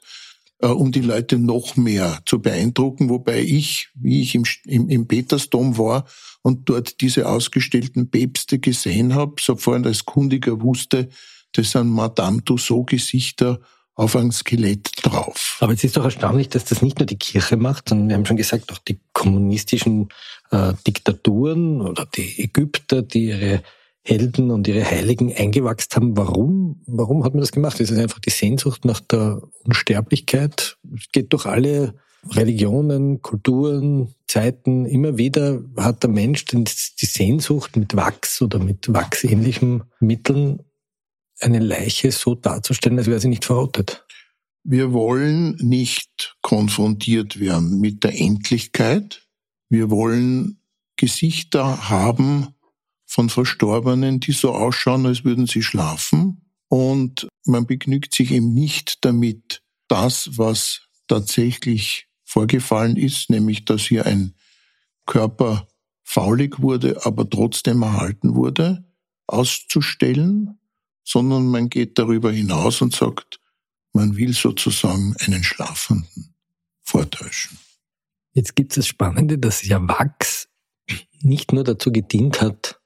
äh, 0.58 0.68
um 0.68 0.92
die 0.92 1.00
Leute 1.00 1.38
noch 1.38 1.76
mehr 1.76 2.20
zu 2.24 2.40
beeindrucken, 2.40 3.10
wobei 3.10 3.42
ich, 3.42 3.88
wie 3.94 4.22
ich 4.22 4.34
im, 4.34 4.44
im, 4.64 4.88
im 4.88 5.06
Petersdom 5.06 5.76
war 5.76 6.06
und 6.40 6.68
dort 6.68 7.00
diese 7.02 7.28
ausgestellten 7.28 8.10
Päpste 8.10 8.58
gesehen 8.58 9.14
habe, 9.14 9.34
sofort 9.40 9.86
als 9.86 10.04
Kundiger 10.04 10.62
wusste, 10.62 11.08
das 11.52 11.72
sind 11.72 11.88
Madame 11.88 12.42
Tussaud-Gesichter 12.44 13.60
auf 13.94 14.16
ein 14.16 14.32
Skelett 14.32 14.90
drauf. 15.02 15.58
Aber 15.60 15.72
es 15.72 15.84
ist 15.84 15.96
doch 15.96 16.04
erstaunlich, 16.04 16.48
dass 16.48 16.64
das 16.64 16.82
nicht 16.82 16.98
nur 16.98 17.06
die 17.06 17.18
Kirche 17.18 17.56
macht, 17.56 17.88
sondern 17.88 18.08
wir 18.08 18.16
haben 18.16 18.26
schon 18.26 18.36
gesagt, 18.36 18.72
auch 18.72 18.78
die 18.78 19.00
kommunistischen 19.12 20.08
äh, 20.50 20.72
Diktaturen 20.86 21.82
oder 21.82 22.06
die 22.06 22.42
Ägypter, 22.42 23.02
die 23.02 23.26
ihre 23.26 23.62
Helden 24.04 24.50
und 24.50 24.66
ihre 24.66 24.84
Heiligen 24.84 25.32
eingewachsen 25.32 25.94
haben. 25.94 26.16
Warum? 26.16 26.82
Warum 26.86 27.22
hat 27.24 27.34
man 27.34 27.40
das 27.40 27.52
gemacht? 27.52 27.78
Ist 27.80 27.90
es 27.90 27.98
einfach 27.98 28.18
die 28.18 28.30
Sehnsucht 28.30 28.84
nach 28.84 29.00
der 29.00 29.42
Unsterblichkeit? 29.64 30.78
Es 30.96 31.08
geht 31.12 31.32
durch 31.32 31.46
alle 31.46 31.94
Religionen, 32.30 33.20
Kulturen, 33.20 34.14
Zeiten. 34.26 34.86
Immer 34.86 35.18
wieder 35.18 35.62
hat 35.76 36.02
der 36.02 36.10
Mensch 36.10 36.44
die 36.46 36.66
Sehnsucht 37.06 37.76
mit 37.76 37.94
Wachs 37.94 38.40
oder 38.42 38.58
mit 38.58 38.92
wachsähnlichen 38.92 39.84
Mitteln 40.00 40.60
eine 41.42 41.58
Leiche 41.58 42.12
so 42.12 42.34
darzustellen, 42.34 42.98
als 42.98 43.08
wäre 43.08 43.20
sie 43.20 43.28
nicht 43.28 43.44
verrottet. 43.44 44.04
Wir 44.64 44.92
wollen 44.92 45.56
nicht 45.56 46.36
konfrontiert 46.40 47.40
werden 47.40 47.80
mit 47.80 48.04
der 48.04 48.18
Endlichkeit. 48.18 49.26
Wir 49.68 49.90
wollen 49.90 50.60
Gesichter 50.96 51.88
haben 51.88 52.54
von 53.06 53.28
Verstorbenen, 53.28 54.20
die 54.20 54.32
so 54.32 54.54
ausschauen, 54.54 55.04
als 55.06 55.24
würden 55.24 55.46
sie 55.46 55.62
schlafen. 55.62 56.42
Und 56.68 57.28
man 57.44 57.66
begnügt 57.66 58.14
sich 58.14 58.30
eben 58.30 58.54
nicht 58.54 59.04
damit, 59.04 59.62
das, 59.88 60.38
was 60.38 60.82
tatsächlich 61.08 62.06
vorgefallen 62.24 62.96
ist, 62.96 63.28
nämlich 63.28 63.66
dass 63.66 63.82
hier 63.82 64.06
ein 64.06 64.34
Körper 65.04 65.68
faulig 66.02 66.60
wurde, 66.60 67.04
aber 67.04 67.28
trotzdem 67.28 67.82
erhalten 67.82 68.34
wurde, 68.34 68.84
auszustellen, 69.26 70.58
sondern 71.04 71.46
man 71.46 71.68
geht 71.68 71.98
darüber 71.98 72.30
hinaus 72.30 72.80
und 72.82 72.94
sagt, 72.94 73.40
man 73.92 74.16
will 74.16 74.32
sozusagen 74.32 75.14
einen 75.20 75.44
Schlafenden 75.44 76.34
vortäuschen. 76.82 77.58
Jetzt 78.32 78.56
gibt 78.56 78.72
es 78.72 78.76
das 78.76 78.86
Spannende, 78.86 79.38
dass 79.38 79.66
ja 79.66 79.86
Wachs 79.86 80.48
nicht 81.20 81.52
nur 81.52 81.64
dazu 81.64 81.92
gedient 81.92 82.40
hat, 82.40 82.80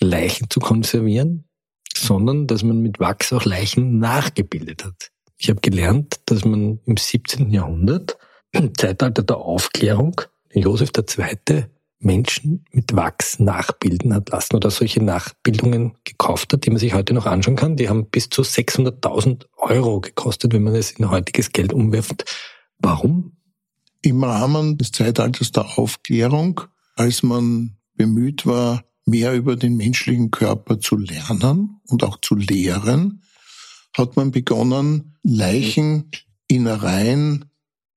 Leichen 0.00 0.50
zu 0.50 0.60
konservieren, 0.60 1.48
sondern 1.94 2.46
dass 2.46 2.62
man 2.62 2.80
mit 2.80 2.98
Wachs 2.98 3.32
auch 3.32 3.44
Leichen 3.44 3.98
nachgebildet 3.98 4.84
hat. 4.84 5.10
Ich 5.38 5.48
habe 5.48 5.60
gelernt, 5.60 6.20
dass 6.26 6.44
man 6.44 6.80
im 6.84 6.96
17. 6.96 7.50
Jahrhundert, 7.50 8.18
im 8.52 8.74
Zeitalter 8.76 9.22
der 9.22 9.38
Aufklärung, 9.38 10.20
Josef 10.52 10.90
II. 10.96 11.66
Menschen 12.04 12.66
mit 12.72 12.94
Wachs 12.94 13.38
nachbilden 13.38 14.12
hat 14.14 14.28
lassen 14.30 14.56
oder 14.56 14.70
solche 14.70 15.02
Nachbildungen 15.02 15.96
gekauft 16.04 16.52
hat, 16.52 16.66
die 16.66 16.70
man 16.70 16.78
sich 16.78 16.94
heute 16.94 17.14
noch 17.14 17.26
anschauen 17.26 17.56
kann. 17.56 17.76
Die 17.76 17.88
haben 17.88 18.10
bis 18.10 18.28
zu 18.28 18.42
600.000 18.42 19.46
Euro 19.56 20.00
gekostet, 20.00 20.52
wenn 20.52 20.64
man 20.64 20.74
es 20.74 20.90
in 20.92 21.10
heutiges 21.10 21.52
Geld 21.52 21.72
umwirft. 21.72 22.24
Warum? 22.78 23.36
Im 24.02 24.22
Rahmen 24.24 24.78
des 24.78 24.92
Zeitalters 24.92 25.52
der 25.52 25.78
Aufklärung, 25.78 26.62
als 26.96 27.22
man 27.22 27.76
bemüht 27.94 28.46
war, 28.46 28.84
mehr 29.04 29.34
über 29.34 29.56
den 29.56 29.76
menschlichen 29.76 30.30
Körper 30.30 30.80
zu 30.80 30.96
lernen 30.96 31.80
und 31.86 32.04
auch 32.04 32.18
zu 32.20 32.34
lehren, 32.34 33.22
hat 33.96 34.16
man 34.16 34.32
begonnen, 34.32 35.16
Leicheninnereien 35.22 37.44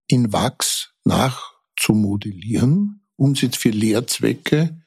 in 0.07 0.31
Wachs 0.31 0.93
nachzumodellieren 1.05 3.01
um 3.17 3.35
sie 3.35 3.49
für 3.49 3.69
Lehrzwecke 3.69 4.81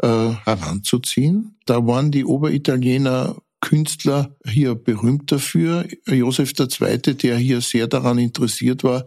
äh, 0.00 0.06
heranzuziehen. 0.44 1.56
Da 1.66 1.86
waren 1.86 2.10
die 2.10 2.24
Oberitaliener 2.24 3.36
Künstler 3.60 4.36
hier 4.46 4.74
berühmt 4.74 5.32
dafür. 5.32 5.86
Josef 6.06 6.52
II., 6.58 7.14
der 7.14 7.38
hier 7.38 7.60
sehr 7.62 7.86
daran 7.86 8.18
interessiert 8.18 8.84
war, 8.84 9.06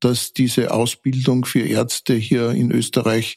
dass 0.00 0.32
diese 0.32 0.72
Ausbildung 0.72 1.44
für 1.44 1.66
Ärzte 1.66 2.14
hier 2.14 2.50
in 2.50 2.70
Österreich 2.70 3.36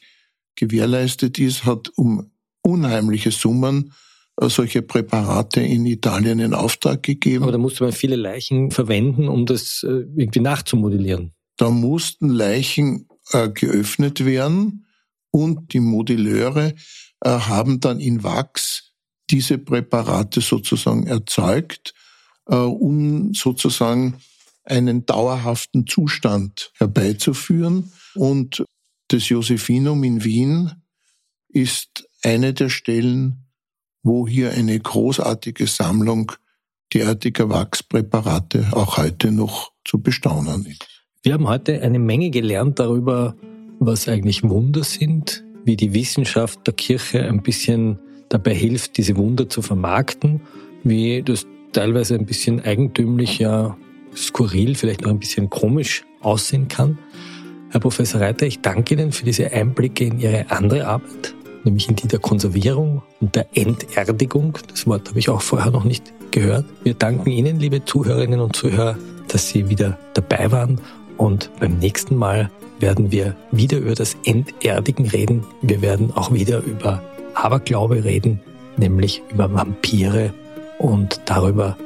gewährleistet 0.54 1.38
ist, 1.38 1.64
hat 1.64 1.90
um 1.96 2.30
unheimliche 2.62 3.30
Summen 3.30 3.92
äh, 4.40 4.48
solche 4.48 4.82
Präparate 4.82 5.60
in 5.60 5.86
Italien 5.86 6.38
in 6.38 6.54
Auftrag 6.54 7.02
gegeben. 7.02 7.44
Aber 7.44 7.52
da 7.52 7.58
musste 7.58 7.84
man 7.84 7.92
viele 7.92 8.16
Leichen 8.16 8.70
verwenden, 8.70 9.28
um 9.28 9.46
das 9.46 9.82
äh, 9.82 10.04
irgendwie 10.16 10.40
nachzumodellieren. 10.40 11.32
Da 11.56 11.70
mussten 11.70 12.28
Leichen 12.28 13.06
äh, 13.32 13.48
geöffnet 13.50 14.24
werden 14.24 14.86
und 15.30 15.72
die 15.72 15.80
Modelleure 15.80 16.74
äh, 17.20 17.28
haben 17.30 17.80
dann 17.80 18.00
in 18.00 18.22
Wachs 18.22 18.94
diese 19.30 19.58
Präparate 19.58 20.40
sozusagen 20.40 21.06
erzeugt, 21.06 21.94
äh, 22.46 22.56
um 22.56 23.32
sozusagen 23.34 24.16
einen 24.64 25.06
dauerhaften 25.06 25.86
Zustand 25.86 26.72
herbeizuführen. 26.76 27.92
Und 28.14 28.64
das 29.08 29.28
Josephinum 29.28 30.02
in 30.04 30.24
Wien 30.24 30.82
ist 31.48 32.08
eine 32.22 32.54
der 32.54 32.68
Stellen, 32.68 33.46
wo 34.02 34.26
hier 34.26 34.52
eine 34.52 34.78
großartige 34.78 35.66
Sammlung 35.66 36.32
derartiger 36.92 37.48
Wachspräparate 37.48 38.68
auch 38.72 38.96
heute 38.96 39.30
noch 39.30 39.72
zu 39.84 40.00
bestaunen 40.00 40.66
ist. 40.66 40.89
Wir 41.22 41.34
haben 41.34 41.48
heute 41.48 41.82
eine 41.82 41.98
Menge 41.98 42.30
gelernt 42.30 42.78
darüber, 42.78 43.34
was 43.78 44.08
eigentlich 44.08 44.42
Wunder 44.42 44.82
sind, 44.82 45.44
wie 45.66 45.76
die 45.76 45.92
Wissenschaft 45.92 46.66
der 46.66 46.72
Kirche 46.72 47.22
ein 47.28 47.42
bisschen 47.42 47.98
dabei 48.30 48.54
hilft, 48.54 48.96
diese 48.96 49.18
Wunder 49.18 49.46
zu 49.46 49.60
vermarkten, 49.60 50.40
wie 50.82 51.22
das 51.22 51.46
teilweise 51.72 52.14
ein 52.14 52.24
bisschen 52.24 52.62
eigentümlich, 52.62 53.38
ja 53.38 53.76
skurril, 54.16 54.74
vielleicht 54.76 55.02
noch 55.02 55.10
ein 55.10 55.18
bisschen 55.18 55.50
komisch 55.50 56.06
aussehen 56.22 56.68
kann. 56.68 56.98
Herr 57.68 57.80
Professor 57.80 58.22
Reiter, 58.22 58.46
ich 58.46 58.62
danke 58.62 58.94
Ihnen 58.94 59.12
für 59.12 59.26
diese 59.26 59.52
Einblicke 59.52 60.06
in 60.06 60.20
Ihre 60.20 60.50
andere 60.50 60.86
Arbeit, 60.86 61.34
nämlich 61.64 61.86
in 61.86 61.96
die 61.96 62.08
der 62.08 62.20
Konservierung 62.20 63.02
und 63.20 63.34
der 63.34 63.46
Enterdigung. 63.52 64.56
Das 64.68 64.86
Wort 64.86 65.10
habe 65.10 65.18
ich 65.18 65.28
auch 65.28 65.42
vorher 65.42 65.70
noch 65.70 65.84
nicht 65.84 66.14
gehört. 66.30 66.64
Wir 66.82 66.94
danken 66.94 67.28
Ihnen, 67.28 67.60
liebe 67.60 67.84
Zuhörerinnen 67.84 68.40
und 68.40 68.56
Zuhörer, 68.56 68.96
dass 69.28 69.50
Sie 69.50 69.68
wieder 69.68 69.98
dabei 70.14 70.50
waren 70.50 70.80
und 71.20 71.50
beim 71.60 71.78
nächsten 71.78 72.16
Mal 72.16 72.50
werden 72.78 73.12
wir 73.12 73.36
wieder 73.50 73.76
über 73.76 73.94
das 73.94 74.16
Enterdigen 74.24 75.06
reden. 75.06 75.44
Wir 75.60 75.82
werden 75.82 76.12
auch 76.14 76.32
wieder 76.32 76.62
über 76.62 77.02
Aberglaube 77.34 78.04
reden, 78.04 78.40
nämlich 78.78 79.22
über 79.30 79.52
Vampire 79.52 80.32
und 80.78 81.20
darüber, 81.26 81.76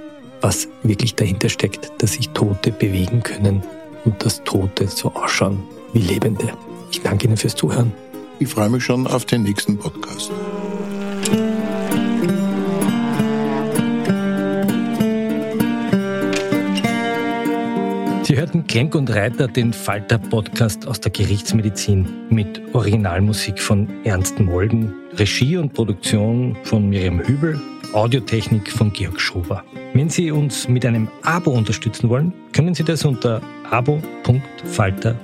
was 0.40 0.68
wirklich 0.85 1.16
dahinter 1.16 1.49
steckt, 1.49 1.90
dass 1.99 2.12
sich 2.12 2.29
Tote 2.29 2.70
bewegen 2.70 3.25
können 3.25 3.64
und 4.05 4.25
dass 4.25 4.44
Tote 4.44 4.87
so 4.87 5.12
ausschauen 5.12 5.64
wie 5.92 5.99
Lebende. 5.99 6.53
Ich 6.92 7.03
danke 7.03 7.27
Ihnen 7.27 7.37
fürs 7.37 7.57
Zuhören. 7.57 7.92
Ich 8.38 8.49
freue 8.49 8.70
mich 8.70 8.85
schon 8.85 9.09
auf 9.09 9.25
den 9.25 9.42
nächsten 9.42 9.79
Podcast. 9.79 10.31
Hörten 18.45 18.67
Klenk 18.67 18.95
und 18.95 19.09
Reiter, 19.09 19.49
den 19.49 19.73
Falter-Podcast 19.73 20.87
aus 20.87 21.01
der 21.01 21.11
Gerichtsmedizin 21.11 22.07
mit 22.29 22.61
Originalmusik 22.75 23.59
von 23.59 23.89
Ernst 24.05 24.39
Molden, 24.39 24.93
Regie 25.15 25.57
und 25.57 25.73
Produktion 25.73 26.55
von 26.63 26.91
Miriam 26.91 27.21
Hübel, 27.21 27.59
Audiotechnik 27.95 28.71
von 28.71 28.93
Georg 28.93 29.19
Schober. 29.19 29.65
Wenn 29.95 30.11
Sie 30.11 30.31
uns 30.31 30.69
mit 30.69 30.85
einem 30.85 31.09
Abo 31.23 31.53
unterstützen 31.53 32.11
wollen, 32.11 32.35
können 32.53 32.75
Sie 32.75 32.85
das 32.85 33.07
unter 33.07 33.41
abo.falter.at 33.71 35.23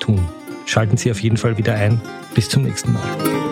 tun. 0.00 0.20
Schalten 0.66 0.96
Sie 0.96 1.12
auf 1.12 1.20
jeden 1.20 1.36
Fall 1.36 1.56
wieder 1.56 1.74
ein. 1.74 2.00
Bis 2.34 2.48
zum 2.48 2.64
nächsten 2.64 2.92
Mal. 2.92 3.51